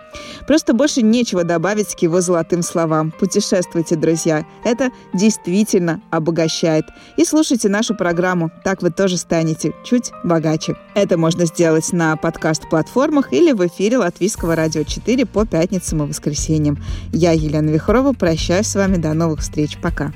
Просто 0.48 0.74
больше 0.74 1.02
нечего 1.02 1.44
добавить 1.44 1.94
к 1.94 2.00
его 2.00 2.20
золотым 2.20 2.62
словам. 2.62 3.12
Путешествуйте, 3.12 3.94
друзья. 3.94 4.44
Это 4.64 4.90
действительно 5.14 6.02
обогащает. 6.10 6.86
И 7.16 7.24
слушайте 7.24 7.68
нашу 7.68 7.94
программу. 7.94 8.50
Так 8.64 8.82
вы 8.82 8.90
тоже 8.90 9.18
станете 9.18 9.74
чуть 9.84 10.10
богаче. 10.24 10.74
Это 10.96 11.16
можно 11.16 11.46
сделать 11.46 11.92
на 11.92 12.16
подкаст-платформах 12.16 13.32
или 13.32 13.52
в 13.52 13.64
эфире 13.68 13.98
Латвийского 13.98 14.56
радио 14.56 14.82
4 14.82 15.24
по 15.24 15.46
пятницам 15.46 16.02
и 16.02 16.08
воскресеньям. 16.08 16.82
Я, 17.12 17.30
Елена 17.30 17.70
Вихрова, 17.70 18.12
прощаюсь 18.12 18.66
с 18.66 18.74
вами. 18.74 18.96
До 18.96 19.14
новых 19.14 19.40
встреч. 19.40 19.78
Пока. 19.80 20.15